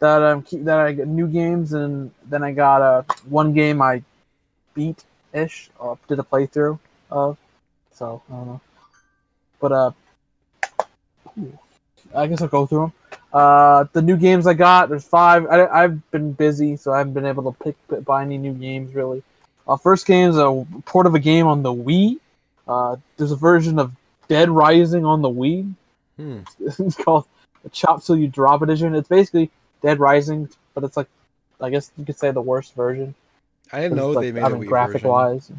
[0.00, 3.80] that I'm keep that I get new games, and then I got uh, one game
[3.80, 4.02] I
[4.74, 5.70] beat ish.
[5.80, 6.78] Uh, did a playthrough
[7.10, 7.36] of.
[7.92, 8.60] So I don't know.
[9.60, 9.90] But uh,
[11.38, 11.58] ooh,
[12.14, 12.92] I guess I'll go through them.
[13.32, 15.46] Uh, the new games I got, there's five.
[15.46, 18.94] I, I've been busy, so I haven't been able to pick buy any new games
[18.94, 19.22] really.
[19.66, 22.18] Uh, first game is a port of a game on the Wii.
[22.66, 23.92] Uh, there's a version of
[24.28, 25.72] Dead Rising on the Wii.
[26.16, 26.40] Hmm.
[26.60, 27.26] it's called
[27.62, 28.94] the Chop Till You Drop edition.
[28.94, 29.50] It's basically
[29.82, 31.08] Dead Rising, but it's like,
[31.60, 33.14] I guess you could say the worst version.
[33.72, 35.04] I didn't know It's they like, made I a mean, graphic version.
[35.04, 35.50] wise.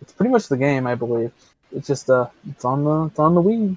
[0.00, 1.32] It's pretty much the game, I believe.
[1.72, 3.76] It's just uh, it's on the it's on the Wii.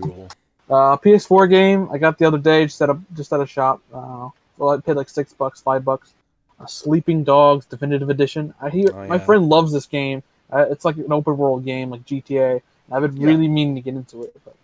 [0.00, 0.32] Cool.
[0.68, 3.80] Uh, PS4 game I got the other day just at a just at a shop.
[3.92, 6.12] Uh, well, I paid like six bucks, five bucks.
[6.60, 8.54] Uh, Sleeping Dogs Definitive Edition.
[8.60, 10.22] I hear Oh, my friend loves this game.
[10.52, 12.62] Uh, it's like an open world game, like GTA.
[12.92, 13.26] I've been Yeah.
[13.26, 14.34] really meaning to get into it.
[14.44, 14.54] But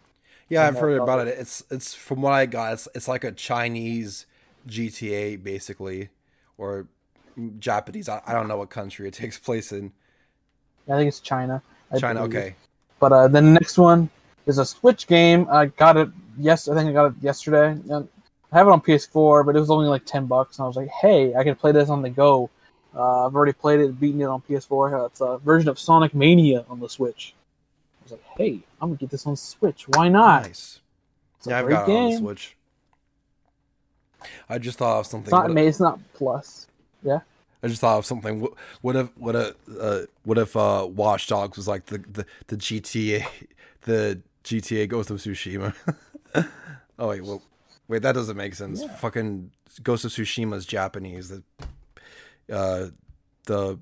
[0.48, 1.38] Yeah, I've heard about about it.
[1.38, 2.74] It's it's from what I got.
[2.74, 4.26] It's it's like a Chinese
[4.66, 6.08] GTA basically,
[6.56, 6.86] or
[7.58, 8.08] Japanese.
[8.08, 9.92] I, I don't know what country it takes place in.
[10.88, 11.62] I think it's China.
[11.92, 12.20] I China.
[12.20, 12.36] believe.
[12.36, 12.56] Okay.
[13.00, 14.08] But uh, the next one
[14.46, 15.46] is a Switch game.
[15.50, 16.08] I got it.
[16.38, 17.78] Yes, I think I got it yesterday.
[17.90, 20.76] I have it on PS4, but it was only like ten bucks, and I was
[20.76, 22.48] like, "Hey, I can play this on the go."
[22.94, 24.92] Uh, I've already played it, beaten it on PS4.
[25.02, 27.34] Uh, It's a version of Sonic Mania on the Switch.
[28.00, 29.86] I was like, "Hey, I'm gonna get this on Switch.
[29.88, 30.80] Why not?" Nice.
[31.38, 32.16] It's Yeah, I've got it on the.
[32.16, 32.56] Switch.
[34.48, 35.26] I just thought of something.
[35.26, 35.50] It's not.
[35.58, 36.68] It's not Plus.
[37.62, 38.40] I just thought of something.
[38.40, 42.26] What, what if what if uh, what if uh, Watch Dogs was like the, the,
[42.48, 43.26] the GTA
[43.82, 45.74] the GTA Ghost of Tsushima?
[46.98, 47.42] oh wait, well,
[47.88, 48.82] wait, that doesn't make sense.
[48.82, 48.94] Yeah.
[48.96, 49.50] Fucking
[49.82, 51.28] Ghost of Tsushima is Japanese.
[51.28, 51.42] The
[52.52, 52.86] uh,
[53.46, 53.78] the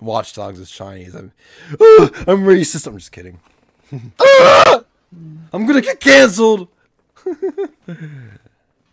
[0.00, 1.14] Watch Dogs is Chinese.
[1.14, 1.32] I'm
[2.28, 2.86] I'm racist.
[2.86, 3.40] I'm just kidding.
[5.52, 6.68] I'm gonna get canceled.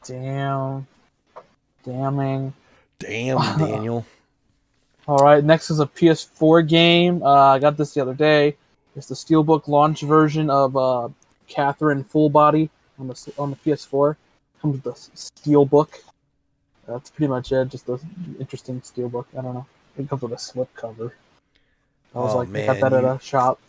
[0.06, 0.88] Damn.
[1.84, 2.54] Damning.
[3.04, 4.06] Damn, Daniel.
[5.08, 7.22] All right, next is a PS4 game.
[7.22, 8.56] Uh, I got this the other day.
[8.96, 11.10] It's the Steelbook launch version of uh,
[11.48, 14.16] Catherine Full Body on the on the PS4.
[14.62, 16.00] Comes with the Steelbook.
[16.88, 17.70] That's pretty much it.
[17.70, 18.00] Just the
[18.40, 19.26] interesting Steelbook.
[19.38, 19.66] I don't know.
[19.98, 21.16] It comes with a slip cover.
[22.16, 23.60] I was Oh, like, I got man, that at a shop.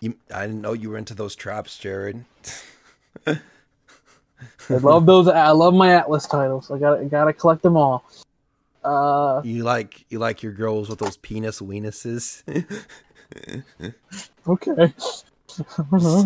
[0.00, 2.24] You, I didn't know you were into those traps, Jared.
[4.70, 5.28] I love those.
[5.28, 6.70] I love my Atlus titles.
[6.70, 8.04] I got got to collect them all.
[8.84, 12.42] Uh, You like you like your girls with those penis weenuses.
[14.46, 14.94] okay.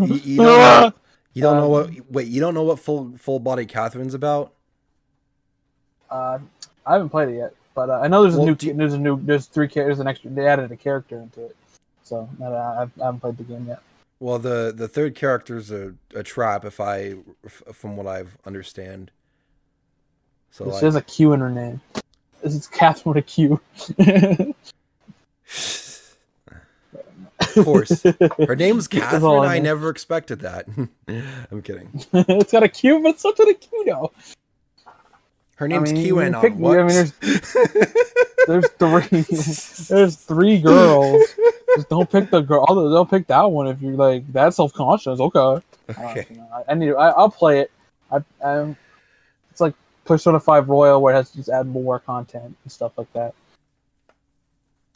[0.07, 0.93] you, you don't know,
[1.33, 4.53] you don't know what wait you don't know what full full body Catherine's about.
[6.11, 6.39] Uh,
[6.87, 8.57] I haven't played it yet, but uh, I know there's a Well, new.
[8.61, 9.19] you- there's a new.
[9.23, 10.31] There's three there's An extra.
[10.31, 11.57] They added a character into it,
[12.03, 13.81] so uh, I, I haven't played the game yet.
[14.23, 17.17] Well, the the third character's a, a trap, if I,
[17.73, 19.11] from what I've understand.
[20.53, 21.81] So she like, has a Q in her name.
[22.41, 23.61] This is Catherine with a Q.
[27.41, 28.03] of course,
[28.47, 29.43] her name's That's all Catherine.
[29.43, 30.69] I I never expected that.
[31.51, 31.89] I'm kidding.
[32.13, 34.13] it's got a Q, but it's not a Q though.
[35.57, 36.41] Her name's mean, QAnon.
[36.41, 36.79] pick- what?
[36.79, 37.13] I mean,
[38.47, 39.23] There's three.
[39.89, 41.23] there's three girls.
[41.77, 42.65] Just don't pick the girl.
[42.69, 45.21] Although Don't pick that one if you're like that self conscious.
[45.21, 45.63] Okay.
[45.91, 46.27] okay.
[46.55, 46.87] I, I need.
[46.87, 47.71] To, I, I'll play it.
[48.11, 48.77] I, um,
[49.51, 52.93] it's like Persona Five Royal, where it has to just add more content and stuff
[52.97, 53.35] like that,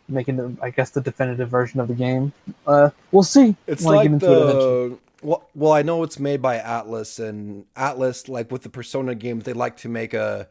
[0.09, 2.33] making the, I guess, the definitive version of the game.
[2.67, 3.57] Uh, we'll see.
[3.67, 6.59] It's when I like get into it the well, well, I know it's made by
[6.59, 10.49] Atlus, and Atlus, like with the Persona games, they like to make a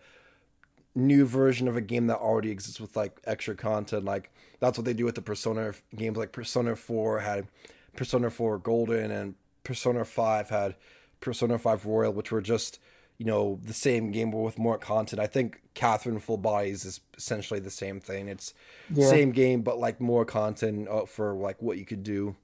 [0.96, 4.06] new version of a game that already exists with like extra content.
[4.06, 4.32] Like
[4.66, 6.18] that's what they do with the Persona games.
[6.18, 7.48] Like Persona Four had
[7.96, 10.76] Persona Four Golden, and Persona Five had
[11.22, 12.80] Persona Five Royal, which were just
[13.18, 15.20] you know the same game but with more content.
[15.22, 18.28] I think Catherine Full Bodies is essentially the same thing.
[18.28, 18.54] It's
[18.90, 22.36] Yeah, same game but like more content uh, for like what you could do.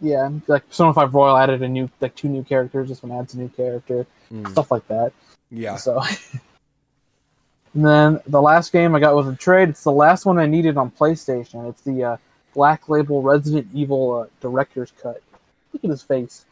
[0.00, 0.28] yeah.
[0.46, 2.88] Like Persona Five Royal added a new, like two new characters.
[2.88, 4.06] This one adds a new character.
[4.32, 4.50] Mm.
[4.50, 5.12] Stuff like that.
[5.50, 5.76] Yeah.
[5.76, 6.02] So,
[7.74, 9.68] and then the last game I got was a trade.
[9.68, 11.68] It's the last one I needed on PlayStation.
[11.68, 12.16] It's the uh,
[12.54, 15.22] Black Label Resident Evil uh, Director's Cut.
[15.72, 16.44] Look at his face.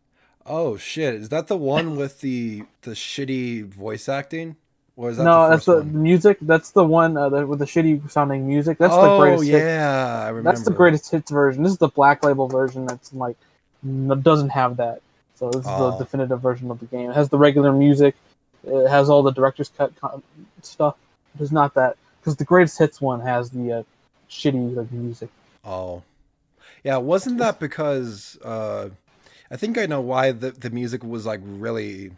[0.44, 1.14] Oh shit!
[1.14, 4.56] Is that the one with the the shitty voice acting,
[4.96, 6.02] or is that no, the that's the one?
[6.02, 6.38] music.
[6.42, 8.78] That's the one uh, the, with the shitty sounding music.
[8.78, 9.44] That's oh the greatest.
[9.48, 9.58] hit.
[9.58, 10.50] yeah, I remember.
[10.50, 11.62] That's the greatest hits version.
[11.62, 12.86] This is the Black Label version.
[12.86, 13.36] That's like
[13.84, 15.00] doesn't have that.
[15.36, 15.92] So this is Oh.
[15.92, 17.10] the definitive version of the game.
[17.10, 18.16] It has the regular music.
[18.64, 19.92] It has all the director's cut
[20.62, 20.96] stuff.
[21.36, 23.82] There's not that because the greatest hits one has the uh,
[24.30, 25.30] shitty like music.
[25.64, 26.02] Oh,
[26.84, 26.96] yeah.
[26.96, 28.90] Wasn't that because uh,
[29.50, 32.12] I think I know why the the music was like really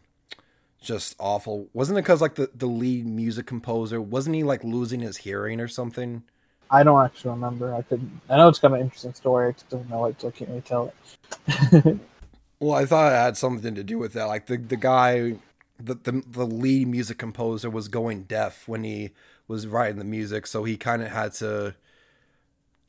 [0.80, 1.68] just awful.
[1.72, 5.60] Wasn't it because like the the lead music composer wasn't he like losing his hearing
[5.60, 6.22] or something?
[6.70, 7.74] I don't actually remember.
[7.74, 8.20] I couldn't.
[8.28, 9.48] I know it's kind of an interesting story.
[9.48, 10.92] I just don't know it, so I can't really tell
[11.46, 11.98] it.
[12.64, 14.24] Well, I thought it had something to do with that.
[14.24, 15.34] Like the the guy,
[15.82, 19.10] the the, the lead music composer was going deaf when he
[19.48, 21.74] was writing the music, so he kind of had to.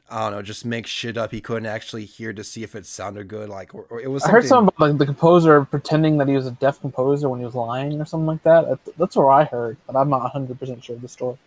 [0.07, 1.31] I don't know, just make shit up.
[1.31, 3.49] He couldn't actually hear to see if it sounded good.
[3.49, 4.23] Like, or, or it was.
[4.23, 7.39] I heard something about like, the composer pretending that he was a deaf composer when
[7.39, 8.69] he was lying or something like that.
[8.69, 11.37] That- That's what I heard, but I'm not 100 percent sure of the story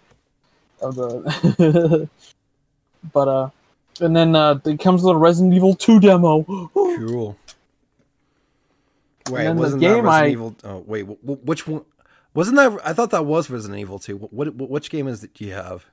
[0.82, 2.08] of the.
[3.12, 3.50] but uh,
[4.00, 6.44] and then uh, it comes with a Resident Evil 2 demo.
[6.74, 7.36] Cool.
[9.30, 10.56] Wait, the wasn't game that Resident I- Evil?
[10.64, 11.84] Oh, wait, wh- wh- which one?
[12.34, 12.78] Wasn't that?
[12.84, 14.16] I thought that was Resident Evil 2.
[14.16, 15.34] What, what which game is it?
[15.34, 15.84] Do you have?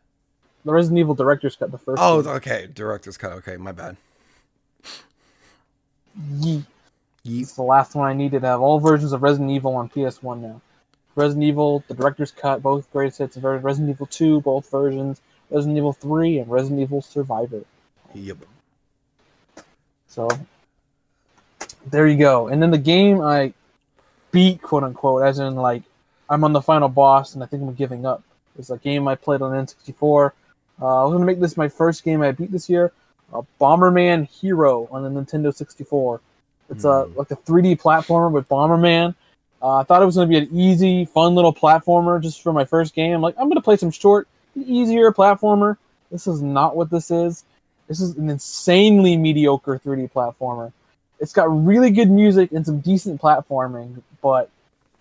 [0.63, 2.01] the Resident Evil director's cut the first.
[2.01, 2.27] Oh, one.
[2.37, 2.67] okay.
[2.73, 3.31] Director's cut.
[3.33, 3.97] Okay, my bad.
[6.39, 6.65] Yeet.
[7.23, 9.89] Ye- It's the last one I needed to have all versions of Resident Evil on
[9.89, 10.61] PS1 now.
[11.15, 15.77] Resident Evil, the director's cut, both greatest hits of Resident Evil 2, both versions, Resident
[15.77, 17.63] Evil 3, and Resident Evil Survivor.
[18.13, 18.37] Yep.
[20.07, 20.27] So
[21.91, 22.47] there you go.
[22.47, 23.53] And then the game I
[24.31, 25.83] beat, quote unquote, as in like
[26.29, 28.23] I'm on the final boss and I think I'm giving up.
[28.57, 30.31] It's a game I played on N64.
[30.81, 32.91] Uh, I was gonna make this my first game I beat this year.
[33.33, 36.21] Uh, Bomberman Hero on the Nintendo 64.
[36.69, 37.17] It's a Hmm.
[37.17, 39.15] like a 3D platformer with Bomberman.
[39.61, 42.65] Uh, I thought it was gonna be an easy, fun little platformer just for my
[42.65, 43.21] first game.
[43.21, 45.77] Like I'm gonna play some short, easier platformer.
[46.11, 47.43] This is not what this is.
[47.87, 50.71] This is an insanely mediocre 3D platformer.
[51.25, 54.47] It's got really good music and some decent platforming, but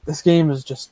[0.06, 0.90] this game is just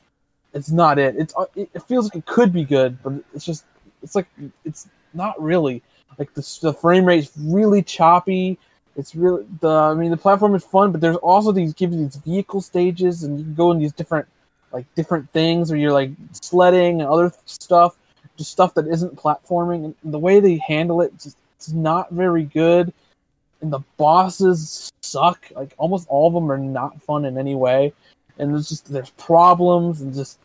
[0.53, 1.15] it's not it.
[1.17, 3.65] It's uh, it, feels like it could be good, but it's just
[4.03, 4.27] it's like
[4.63, 5.81] it's not really.
[6.19, 8.59] Like the the frame rate's really choppy.
[8.95, 11.97] It's really the I mean the platform is fun, but there's also these give you
[11.97, 14.27] these vehicle stages and you can go in these different
[14.71, 17.97] like different things where you're like sledding and other stuff,
[18.37, 19.95] just stuff that isn't platforming.
[20.03, 22.93] And the way they handle it, just, it's not very good.
[23.63, 25.49] And the bosses suck.
[25.55, 27.93] Like almost all of them are not fun in any way.
[28.37, 30.37] And there's just there's problems and just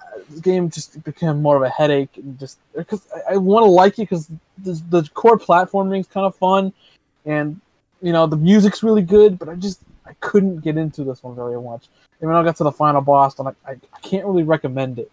[0.00, 3.64] uh, the game just became more of a headache and just because I, I want
[3.64, 4.28] to like it because
[4.58, 6.72] the, the core platforming is kind of fun
[7.24, 7.60] and
[8.02, 11.36] you know the music's really good but I just I couldn't get into this one
[11.36, 11.86] very much
[12.20, 14.98] and when I got to the final boss I'm like I, I can't really recommend
[14.98, 15.10] it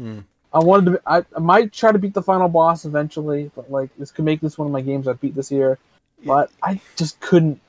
[0.00, 0.24] Mm.
[0.54, 3.90] I wanted to I, I might try to beat the final boss eventually but like
[3.98, 5.78] this could make this one of my games I beat this year
[6.24, 7.60] but I just couldn't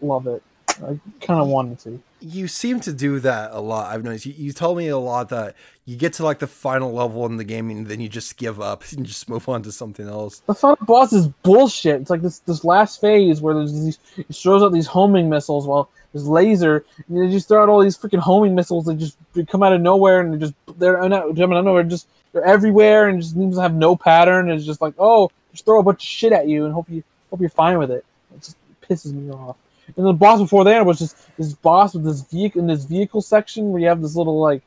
[0.00, 0.42] love it
[0.82, 3.92] I kind of wanted to You seem to do that a lot.
[3.92, 4.26] I've noticed.
[4.26, 7.36] You, you told me a lot that you get to like the final level in
[7.36, 10.40] the game and then you just give up and just move on to something else.
[10.46, 12.00] The final boss is bullshit.
[12.00, 15.66] It's like this this last phase where there's these it throws out these homing missiles
[15.66, 19.16] while there's laser and they just throw out all these freaking homing missiles that just
[19.34, 22.08] they come out of nowhere and they're just they're not jumping out of nowhere just
[22.32, 24.50] they're everywhere and just seems to have no pattern.
[24.50, 27.04] It's just like oh just throw a bunch of shit at you and hope you
[27.34, 28.04] hope you're fine with it.
[28.32, 29.56] It just pisses me off.
[29.96, 33.20] And the boss before that was just this boss with this vehicle in this vehicle
[33.20, 34.62] section where you have this little like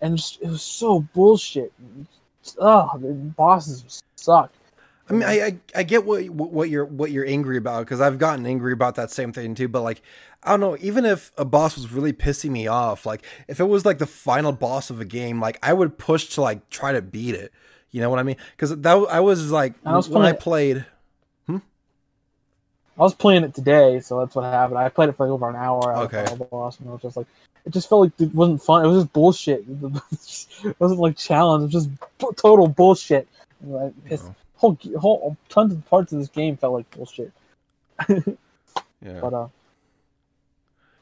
[0.00, 1.72] and just, it was so bullshit.
[2.58, 4.52] Oh, the bosses suck.
[5.08, 8.18] I mean, I I, I get what what you're what you're angry about because I've
[8.18, 9.68] gotten angry about that same thing too.
[9.68, 10.02] But like,
[10.42, 10.76] I don't know.
[10.80, 14.06] Even if a boss was really pissing me off, like if it was like the
[14.06, 17.52] final boss of a game, like I would push to like try to beat it.
[17.90, 18.36] You know what I mean?
[18.56, 20.84] Because that I was like I was when I played.
[22.96, 24.78] I was playing it today, so that's what happened.
[24.78, 25.96] I played it for like over an hour.
[26.04, 26.24] Okay.
[26.24, 27.26] the boss, and it was just like
[27.64, 28.84] it just felt like it wasn't fun.
[28.84, 29.64] It was just bullshit.
[30.64, 31.74] It wasn't like challenge.
[31.74, 33.26] It was just total bullshit.
[33.66, 37.32] Like, pissed, whole whole tons of parts of this game felt like bullshit.
[38.08, 39.20] Yeah.
[39.20, 39.48] But uh,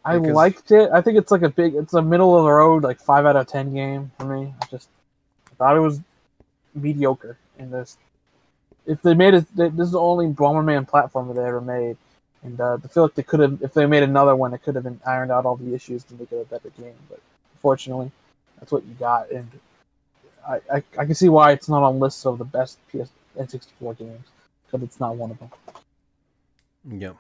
[0.05, 0.91] I Because- liked it.
[0.93, 1.75] I think it's like a big.
[1.75, 4.53] It's a middle of the road, like five out of ten game for me.
[4.61, 4.89] I just
[5.51, 6.01] I thought it was
[6.75, 7.99] mediocre in this.
[8.87, 11.97] If they made it, this is the only Bomberman platform they ever made,
[12.43, 13.63] and uh, I feel like they could have.
[13.63, 16.15] If they made another one, it could have been ironed out all the issues to
[16.15, 16.95] make it a better game.
[17.09, 17.21] But
[17.55, 18.11] unfortunately,
[18.59, 19.49] that's what you got, and
[20.49, 23.99] I I, I can see why it's not on lists of the best PS N64
[23.99, 24.27] games
[24.67, 25.51] because it's not one of them.
[26.91, 27.13] yeah.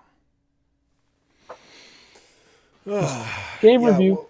[3.60, 4.28] Game Yeah, review, well-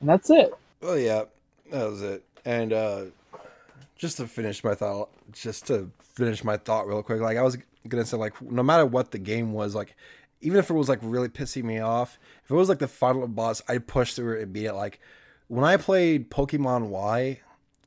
[0.00, 0.52] and that's it.
[0.82, 1.24] Oh yeah,
[1.72, 2.24] that was it.
[2.44, 3.04] And uh
[3.98, 7.58] just to finish my thought, just to finish my thought real quick, like I was
[7.86, 9.94] gonna say, like no matter what the game was, like
[10.40, 13.26] even if it was like really pissing me off, if it was like the final
[13.26, 14.72] boss, I'd push through it and beat it.
[14.72, 15.00] Like
[15.48, 17.40] when I played Pokemon Y,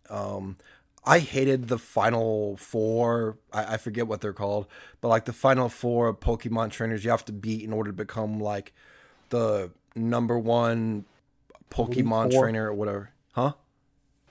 [0.09, 0.57] um,
[1.05, 3.38] I hated the final four.
[3.53, 4.68] I, I forget what they're called,
[4.99, 8.39] but like the final four Pokemon trainers you have to beat in order to become
[8.39, 8.74] like
[9.30, 11.05] the number one
[11.70, 13.12] Pokemon trainer or whatever.
[13.32, 13.53] Huh?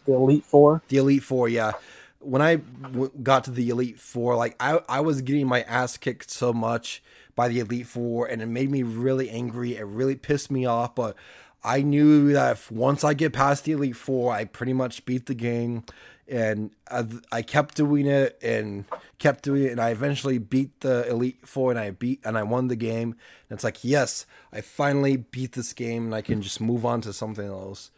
[0.06, 0.82] The Elite Four.
[0.88, 1.72] The Elite Four, yeah.
[2.20, 5.96] when I w- got to the Elite Four, like I I was getting my ass
[5.96, 7.02] kicked so much
[7.34, 9.76] by the Elite Four, and it made me really angry.
[9.76, 11.16] It really pissed me off, but
[11.64, 15.26] I knew that if once I get past the Elite Four, I pretty much beat
[15.26, 15.84] the game.
[16.28, 18.84] And I, I kept doing it and
[19.18, 22.44] kept doing it, and I eventually beat the Elite Four, and I beat and I
[22.44, 23.16] won the game.
[23.48, 27.00] And it's like, yes, I finally beat this game, and I can just move on
[27.00, 27.90] to something else.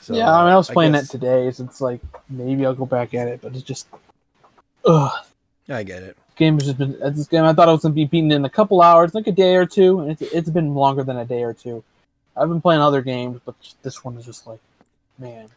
[0.00, 2.74] So, yeah, I mean, I was playing guess, it today, so it's like maybe I'll
[2.74, 3.86] go back at it, but it's just,
[4.84, 5.12] ugh.
[5.68, 6.16] I get it.
[6.36, 7.44] Game has just been this game.
[7.44, 9.66] I thought I was gonna be beaten in a couple hours, like a day or
[9.66, 11.84] two, and it's it's been longer than a day or two.
[12.36, 14.58] I've been playing other games, but this one is just like,
[15.18, 15.48] man,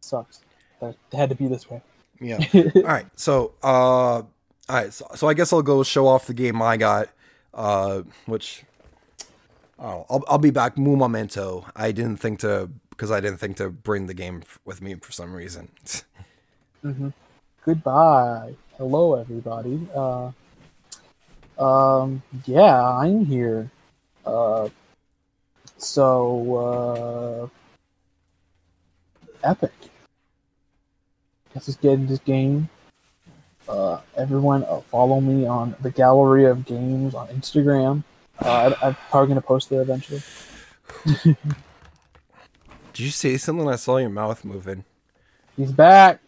[0.00, 0.40] sucks.
[0.80, 1.82] That had to be this way.
[2.20, 2.38] Yeah.
[2.54, 3.06] all right.
[3.16, 4.28] So, uh, all
[4.68, 4.92] right.
[4.92, 7.08] So, so I guess I'll go show off the game I got,
[7.52, 8.64] uh, which
[9.80, 10.76] Oh, I'll, I'll be back.
[10.76, 11.64] Mu Momento.
[11.74, 12.68] I didn't think to
[13.00, 15.70] because I didn't think to bring the game with me for some reason.
[16.84, 17.08] mm-hmm.
[17.64, 18.52] Goodbye.
[18.76, 19.88] Hello, everybody.
[19.94, 20.32] Uh,
[21.58, 23.70] um, yeah, I'm here.
[24.26, 24.68] Uh,
[25.78, 27.50] so,
[29.44, 29.72] uh, epic.
[31.54, 32.68] Let's just get into this game.
[33.66, 38.04] Uh, everyone, uh, follow me on the Gallery of Games on Instagram.
[38.38, 40.20] Uh, I, am probably gonna post there eventually.
[43.00, 43.66] Did you say something?
[43.66, 44.84] I saw your mouth moving.
[45.56, 46.20] He's back.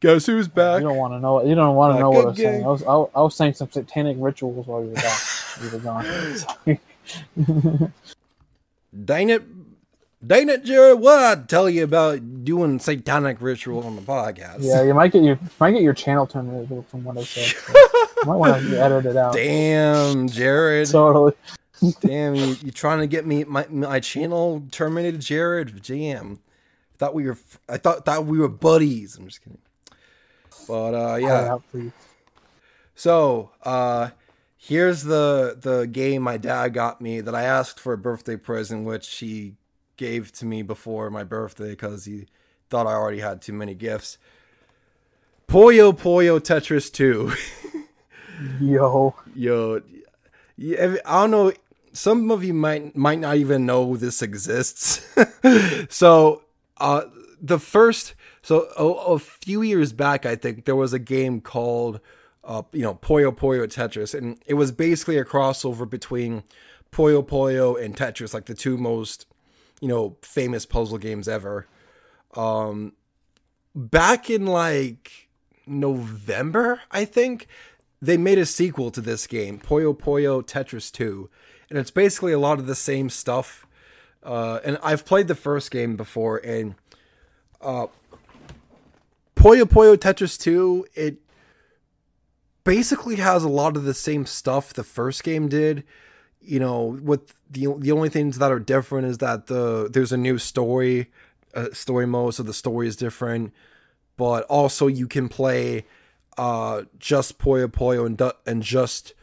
[0.00, 0.82] Guess who's back?
[0.82, 1.42] You don't want to know.
[1.42, 2.64] You don't want to know what I was saying.
[2.64, 5.18] I was, I, I, was saying some satanic rituals while you were gone.
[5.62, 5.78] you were
[7.78, 7.92] gone.
[9.06, 9.42] Dang it,
[10.26, 11.00] dang it, Jared!
[11.00, 14.58] What I tell you about doing satanic ritual on the podcast?
[14.60, 17.54] Yeah, you might get your might get your channel terminated from what I said.
[18.20, 18.26] So.
[18.26, 19.32] Might want to edit it out.
[19.32, 20.90] Damn, Jared.
[20.90, 21.32] Totally.
[22.00, 25.82] Damn, you, you trying to get me my my channel terminated, Jared?
[25.82, 26.40] Jam.
[26.94, 29.16] I thought we were I thought thought we were buddies.
[29.16, 29.58] I'm just kidding.
[30.68, 31.52] But uh yeah.
[31.52, 31.62] Out,
[32.94, 34.10] so, uh
[34.56, 38.84] here's the the game my dad got me that I asked for a birthday present
[38.84, 39.54] which he
[39.96, 42.26] gave to me before my birthday cuz he
[42.68, 44.18] thought I already had too many gifts.
[45.48, 47.32] Puyo Puyo Tetris 2.
[48.60, 49.82] Yo, yo,
[50.58, 51.52] I don't know.
[51.92, 55.06] Some of you might might not even know this exists.
[55.88, 56.42] so,
[56.78, 57.02] uh,
[57.40, 62.00] the first, so a, a, few years back, I think there was a game called,
[62.44, 66.44] uh, you know, Puyo Puyo Tetris, and it was basically a crossover between
[66.92, 69.26] Puyo Puyo and Tetris, like the two most,
[69.80, 71.66] you know, famous puzzle games ever.
[72.34, 72.92] Um,
[73.74, 75.28] back in like
[75.66, 77.46] November, I think
[78.02, 81.28] they made a sequel to this game, Puyo Puyo Tetris 2,
[81.70, 83.66] and it's basically a lot of the same stuff.
[84.22, 86.74] Uh, and I've played the first game before, and
[87.62, 87.86] uh,
[89.34, 91.16] Puyo Puyo Tetris 2, it
[92.64, 95.84] basically has a lot of the same stuff the first game did.
[96.42, 100.16] You know, with the the only things that are different is that the there's a
[100.16, 101.10] new story,
[101.54, 103.52] uh, story mode, so the story is different.
[104.16, 105.86] But also, you can play
[106.36, 109.14] uh, just Puyo Puyo and and just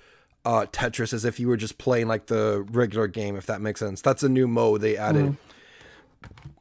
[0.47, 3.81] uh, Tetris as if you were just playing like the regular game, if that makes
[3.81, 4.01] sense.
[4.01, 5.35] That's a new mode they added.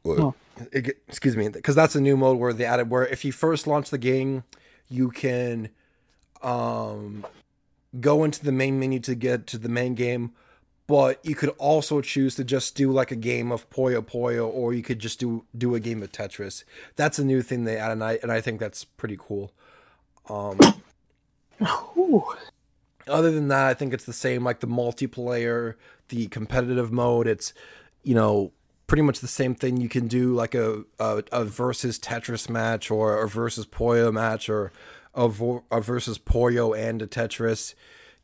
[0.03, 0.35] Mm.
[0.73, 3.65] It, excuse me, because that's a new mode where they added where if you first
[3.65, 4.43] launch the game,
[4.89, 5.69] you can
[6.41, 7.25] um,
[8.01, 10.33] go into the main menu to get to the main game,
[10.85, 14.73] but you could also choose to just do like a game of Puyo Puyo, or
[14.73, 16.65] you could just do do a game of Tetris.
[16.97, 19.53] That's a new thing they added, and I and I think that's pretty cool.
[20.27, 20.59] Um,
[23.07, 24.43] other than that, I think it's the same.
[24.43, 25.75] Like the multiplayer,
[26.09, 27.27] the competitive mode.
[27.27, 27.53] It's
[28.03, 28.51] you know
[28.87, 29.77] pretty much the same thing.
[29.77, 34.49] You can do like a a, a versus Tetris match or a versus Puyo match
[34.49, 34.71] or
[35.13, 35.29] a,
[35.71, 37.75] a versus Puyo and a Tetris,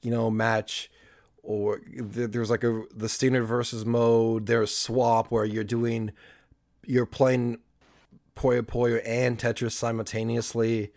[0.01, 0.89] you know, match.
[1.41, 4.45] Or there's like a the standard versus mode.
[4.45, 6.11] There's swap where you're doing,
[6.85, 7.57] you're playing
[8.38, 10.93] Puyo Puyo and Tetris simultaneously.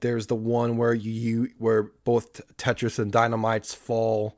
[0.00, 4.36] There's the one where you where both Tetris and Dynamites fall.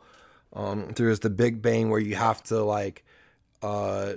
[0.53, 3.05] Um, there's the Big Bang where you have to like,
[3.63, 4.15] uh,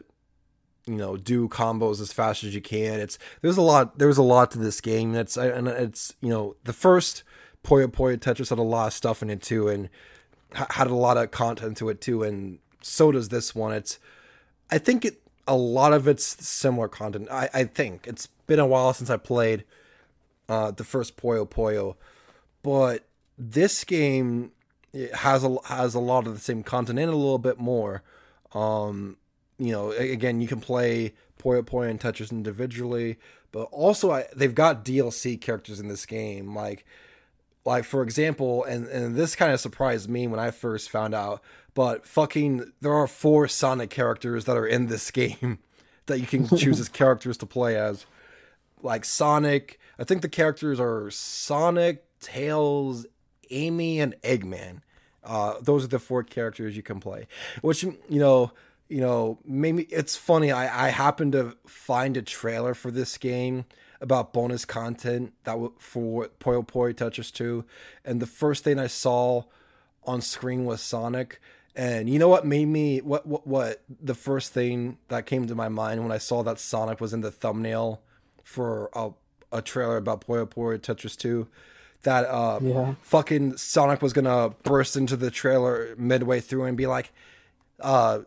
[0.85, 2.99] you know, do combos as fast as you can.
[2.99, 5.13] It's there's a lot there's a lot to this game.
[5.13, 7.23] That's and it's you know the first
[7.63, 9.89] Puyo Puyo Tetris had a lot of stuff in it too, and
[10.51, 13.73] had a lot of content to it too, and so does this one.
[13.73, 13.99] It's
[14.69, 17.27] I think it a lot of it's similar content.
[17.31, 19.63] I I think it's been a while since I played
[20.49, 21.95] uh, the first Puyo Puyo,
[22.63, 23.05] but
[23.37, 24.51] this game
[25.13, 28.03] has a has a lot of the same content and a little bit more.
[28.53, 29.17] Um,
[29.57, 33.17] you know, again, you can play Puyo Puyo and Tetris individually,
[33.51, 36.55] but also I, they've got DLC characters in this game.
[36.55, 36.85] Like,
[37.65, 41.41] like for example, and and this kind of surprised me when I first found out.
[41.73, 45.59] But fucking, there are four Sonic characters that are in this game
[46.05, 48.05] that you can choose as characters to play as.
[48.81, 53.05] Like Sonic, I think the characters are Sonic, Tails,
[53.49, 54.81] Amy, and Eggman.
[55.23, 57.27] Uh, those are the four characters you can play.
[57.61, 58.51] Which you know,
[58.87, 60.51] you know, maybe it's funny.
[60.51, 63.65] I I happened to find a trailer for this game
[64.01, 67.65] about bonus content that w- for Puyo Puyo Tetris 2,
[68.03, 69.43] and the first thing I saw
[70.03, 71.41] on screen was Sonic.
[71.75, 75.55] And you know what made me what what what the first thing that came to
[75.55, 78.01] my mind when I saw that Sonic was in the thumbnail
[78.43, 79.09] for a
[79.57, 81.47] a trailer about Puyo Puyo Tetris 2
[82.03, 82.95] that uh Yeah.
[83.01, 87.11] fucking Sonic was gonna burst into the trailer midway through and be like,
[87.79, 88.19] uh,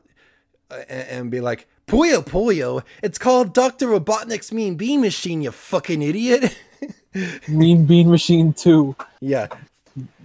[0.70, 6.02] and, and be like, Puyo Puyo, it's called Doctor Robotnik's Mean Bean Machine, you fucking
[6.02, 6.56] idiot.
[7.48, 8.94] Mean Bean Machine 2.
[9.20, 9.46] yeah,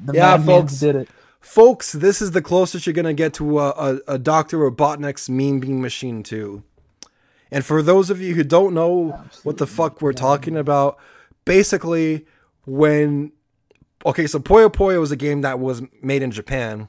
[0.06, 0.80] The Yeah, folks.
[0.80, 1.10] did it.
[1.40, 5.60] folks, this is the closest you're gonna get to a, a, a Doctor Robotnik's Mean
[5.60, 6.64] Bean Machine 2.
[7.54, 9.12] And for those of you who don't know
[9.44, 10.98] what the fuck we're talking about,
[11.46, 12.26] basically,
[12.66, 13.32] when
[14.08, 16.88] okay, so Puyo Puyo was a game that was made in Japan.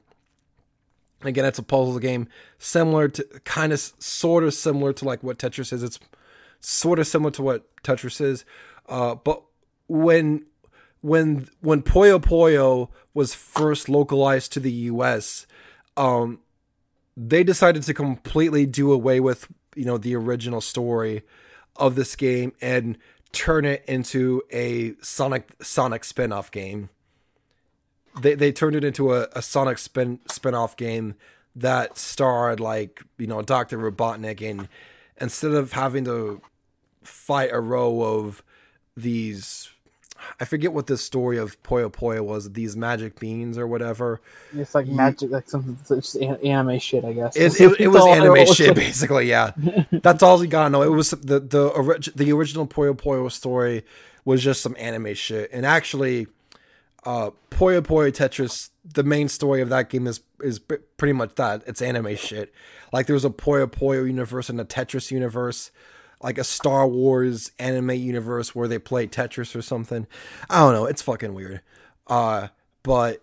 [1.20, 5.38] Again, it's a puzzle game similar to kind of sort of similar to like what
[5.38, 5.82] Tetris is.
[5.82, 6.00] It's
[6.60, 8.46] sort of similar to what Tetris is.
[8.88, 9.42] Uh, but
[9.86, 10.46] when
[11.02, 15.46] when when Puyo Puyo was first localized to the US,
[15.98, 16.40] um,
[17.18, 21.22] they decided to completely do away with you know the original story
[21.76, 22.98] of this game and
[23.32, 26.90] turn it into a Sonic Sonic spin-off game.
[28.20, 31.14] They they turned it into a, a Sonic spin spin-off game
[31.56, 33.78] that starred like, you know, Dr.
[33.78, 34.68] Robotnik and
[35.20, 36.40] instead of having to
[37.02, 38.42] fight a row of
[38.96, 39.70] these
[40.40, 44.20] I forget what the story of Puyo Puyo was, these magic beans or whatever.
[44.55, 47.36] It's like magic, like something, it's anime shit, I guess.
[47.36, 49.28] It, it, it was anime shit, basically.
[49.28, 49.52] Yeah,
[49.90, 50.82] that's all you gotta know.
[50.82, 53.84] It was the the orig- the original Puyo Puyo story
[54.24, 56.26] was just some anime shit, and actually,
[57.05, 58.70] uh, Puyo Puyo Tetris.
[58.86, 61.62] The main story of that game is is pretty much that.
[61.66, 62.52] It's anime shit.
[62.92, 65.70] Like there's a Puyo Puyo universe and a Tetris universe,
[66.22, 70.06] like a Star Wars anime universe where they play Tetris or something.
[70.48, 70.86] I don't know.
[70.86, 71.60] It's fucking weird.
[72.06, 72.48] Uh,
[72.82, 73.22] but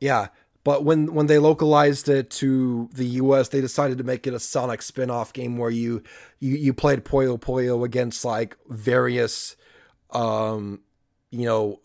[0.00, 0.28] yeah,
[0.64, 4.40] but when when they localized it to the US, they decided to make it a
[4.40, 6.02] Sonic spin-off game where you
[6.40, 9.56] you, you played Puyo Puyo against like various
[10.10, 10.80] um
[11.30, 11.80] you know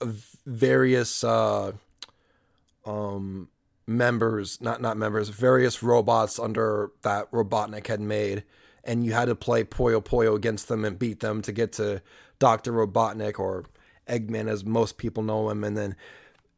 [0.00, 0.06] uh,
[0.46, 1.72] various uh
[2.84, 3.48] um
[3.86, 8.44] members, not not members, various robots under that Robotnik had made
[8.86, 12.02] and you had to play Puyo Puyo against them and beat them to get to
[12.38, 12.72] Dr.
[12.72, 13.64] Robotnik or
[14.08, 15.96] Eggman as most people know him and then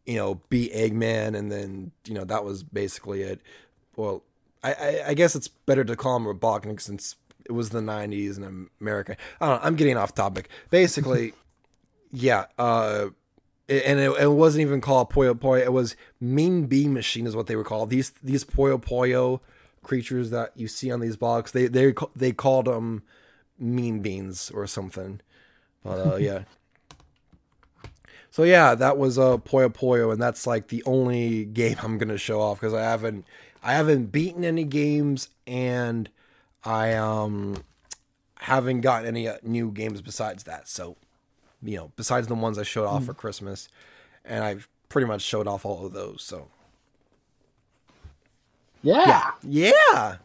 [0.06, 3.40] you know, beat Eggman, and then you know that was basically it.
[3.96, 4.22] Well,
[4.62, 8.38] I, I, I guess it's better to call him Robotnik since it was the '90s
[8.38, 9.16] in America.
[9.40, 9.66] I don't know.
[9.66, 10.48] I'm getting off topic.
[10.70, 11.34] Basically,
[12.12, 12.46] yeah.
[12.56, 13.08] Uh,
[13.68, 15.60] and it, it wasn't even called Puyo Puyo.
[15.60, 17.90] It was Mean Bean Machine, is what they were called.
[17.90, 19.40] These these Puyo Puyo
[19.86, 21.52] creatures that you see on these blocks.
[21.52, 23.02] They they they called them
[23.58, 25.20] Mean Beans or something.
[25.82, 26.40] But uh, yeah.
[28.28, 32.18] So yeah, that was uh Puyo Puyo, and that's like the only game I'm gonna
[32.18, 33.24] show off because I haven't
[33.62, 36.10] I haven't beaten any games and
[36.62, 37.64] I um
[38.40, 40.68] haven't gotten any uh, new games besides that.
[40.68, 40.96] So
[41.62, 43.70] you know, besides the ones I showed off for Christmas,
[44.22, 46.22] and I've pretty much showed off all of those.
[46.22, 46.48] So
[48.86, 49.32] yeah.
[49.42, 50.16] yeah,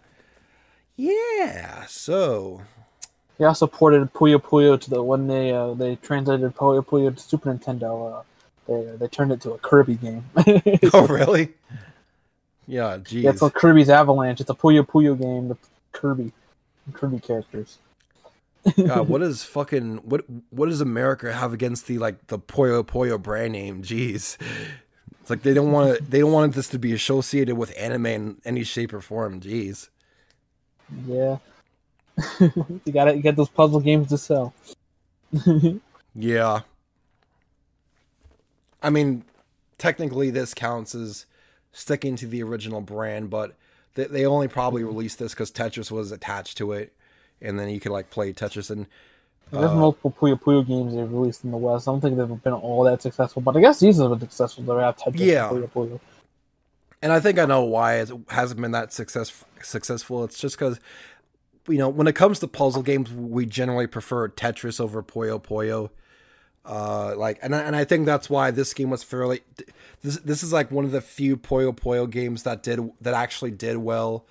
[0.98, 1.86] yeah.
[1.88, 2.62] So
[3.38, 7.22] They also ported Puyo Puyo to the when they uh, they translated Puyo Puyo to
[7.22, 8.20] Super Nintendo.
[8.20, 8.24] Uh,
[8.68, 10.26] they they turned it to a Kirby game.
[10.94, 11.54] oh really?
[12.68, 13.24] Yeah, geez.
[13.24, 14.42] Yeah, it's called Kirby's Avalanche.
[14.42, 15.58] It's a Puyo Puyo game with
[15.92, 16.32] Kirby,
[16.94, 17.80] Kirby characters.
[18.86, 23.22] God, what does fucking what what does America have against the like the Puyo Puyo
[23.22, 23.84] brand name?
[23.84, 24.38] Jeez,
[25.22, 28.06] it's like they don't want to they don't want this to be associated with anime
[28.08, 29.40] in any shape or form.
[29.40, 29.90] Jeez,
[31.06, 31.38] Yeah,
[32.40, 34.54] you got to get those puzzle games to sell.
[36.16, 36.62] yeah.
[38.84, 39.24] I mean,
[39.78, 41.28] technically, this counts as
[41.72, 43.56] sticking to the original brand, but
[43.94, 44.90] they, they only probably mm-hmm.
[44.92, 46.94] released this because Tetris was attached to it,
[47.40, 48.88] and then you could like play Tetris and.
[49.52, 51.88] There's uh, multiple Puyo Puyo games they've released in the West.
[51.88, 54.64] I don't think they've been all that successful, but I guess these have been successful.
[54.64, 55.50] They have Tetris Yeah.
[55.50, 56.00] Puyo Puyo.
[57.02, 60.24] and I think I know why it hasn't been that success successful.
[60.24, 60.80] It's just because
[61.68, 65.90] you know, when it comes to puzzle games, we generally prefer Tetris over Puyo Puyo.
[66.66, 69.42] Uh, like, and I, and I think that's why this game was fairly.
[70.02, 73.52] This this is like one of the few Puyo Puyo games that did that actually
[73.52, 74.26] did well.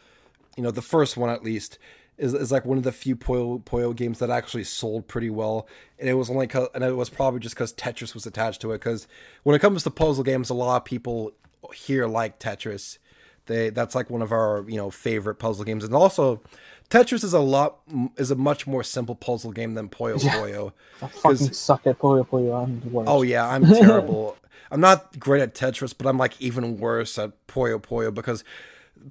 [0.57, 1.79] You know, the first one at least
[2.21, 5.67] is, is like one of the few Puyo Puyo games that actually sold pretty well,
[5.99, 8.79] and it was only and it was probably just because Tetris was attached to it.
[8.79, 9.09] Because
[9.43, 11.33] when it comes to puzzle games, a lot of people
[11.75, 12.99] here like Tetris.
[13.47, 16.43] They that's like one of our you know favorite puzzle games, and also
[16.91, 17.79] Tetris is a lot
[18.17, 20.35] is a much more simple puzzle game than Puyo Yeah.
[20.35, 20.73] Puyo.
[21.01, 22.63] I fucking suck at Puyo Puyo.
[22.63, 23.09] I'm the worst.
[23.11, 24.37] Oh yeah, I'm terrible.
[24.71, 28.45] I'm not great at Tetris, but I'm like even worse at Puyo Puyo because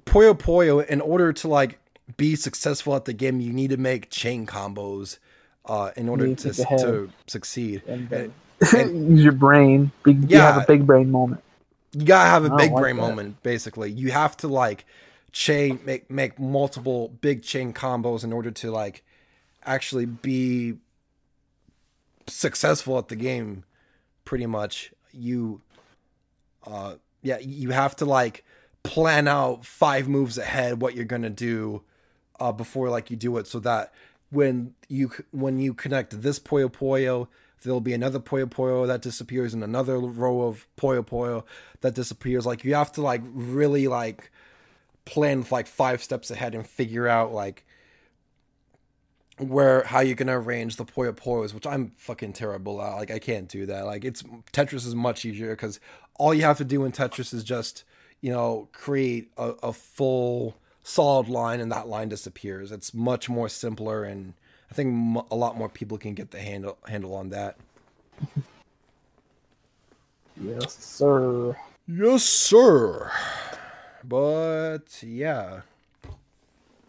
[0.06, 1.79] Puyo Puyo, in order to like
[2.16, 5.18] be successful at the game, you need to make chain combos
[5.66, 7.82] uh, in order to to to succeed.
[7.86, 8.32] And, And
[9.16, 9.90] Use your brain.
[10.04, 11.42] Big, You have a big brain moment.
[11.92, 13.02] you gotta have a I big like brain that.
[13.02, 13.42] moment.
[13.42, 14.84] Basically, you have to like
[15.32, 19.02] chain make make multiple big chain combos in order to like
[19.64, 20.74] actually be
[22.26, 23.64] successful at the game.
[24.24, 25.62] Pretty much, you
[26.66, 28.44] uh yeah you have to like
[28.82, 31.82] plan out five moves ahead what you're gonna do
[32.40, 33.92] uh before like you do it so that
[34.30, 37.28] when you when you connect this Puyo Puyo
[37.62, 41.44] there'll be another Puyo Puyo that disappears and another row of Puyo Puyo
[41.80, 44.30] that disappears like you have to like really like
[45.04, 47.64] plan like five steps ahead and figure out like
[49.38, 52.94] where how you're gonna arrange the Puyo Puyos, which I'm fucking terrible at.
[52.94, 53.86] Like I can't do that.
[53.86, 54.22] Like it's
[54.52, 55.80] Tetris is much easier because
[56.16, 57.84] all you have to do in Tetris is just
[58.20, 60.56] you know create a, a full
[60.90, 62.72] solid line and that line disappears.
[62.72, 64.34] It's much more simpler and
[64.70, 67.56] I think m- a lot more people can get the handle handle on that.
[70.40, 71.56] Yes, sir.
[71.86, 73.10] Yes, sir.
[74.04, 75.62] But yeah.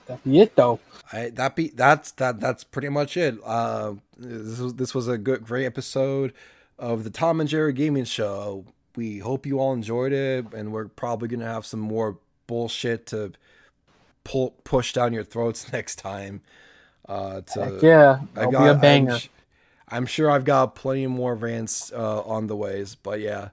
[0.06, 0.80] That'd be it, though.
[1.12, 3.38] I that be that's that that's pretty much it.
[3.44, 6.34] Uh, this was this was a good great episode
[6.78, 8.66] of the Tom and Jerry Gaming Show.
[8.96, 12.18] We hope you all enjoyed it, and we're probably gonna have some more
[12.48, 13.34] bullshit to
[14.24, 16.42] pull push down your throats next time.
[17.10, 19.20] Uh, to Heck yeah, I that'll got- be a I'm banger.
[19.20, 19.30] sh-
[19.90, 23.50] I'm, sure I've got plenty more rants uh, on the ways, but yeah,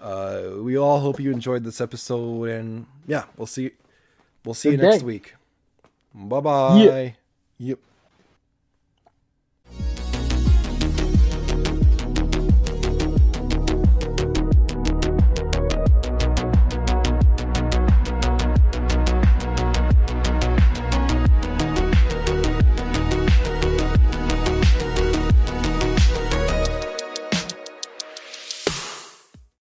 [0.00, 3.70] uh, we all hope you enjoyed this episode, and yeah, we'll see.
[4.44, 5.34] We'll see Good you next week.
[6.14, 7.14] Bye bye.
[7.58, 7.78] Yep.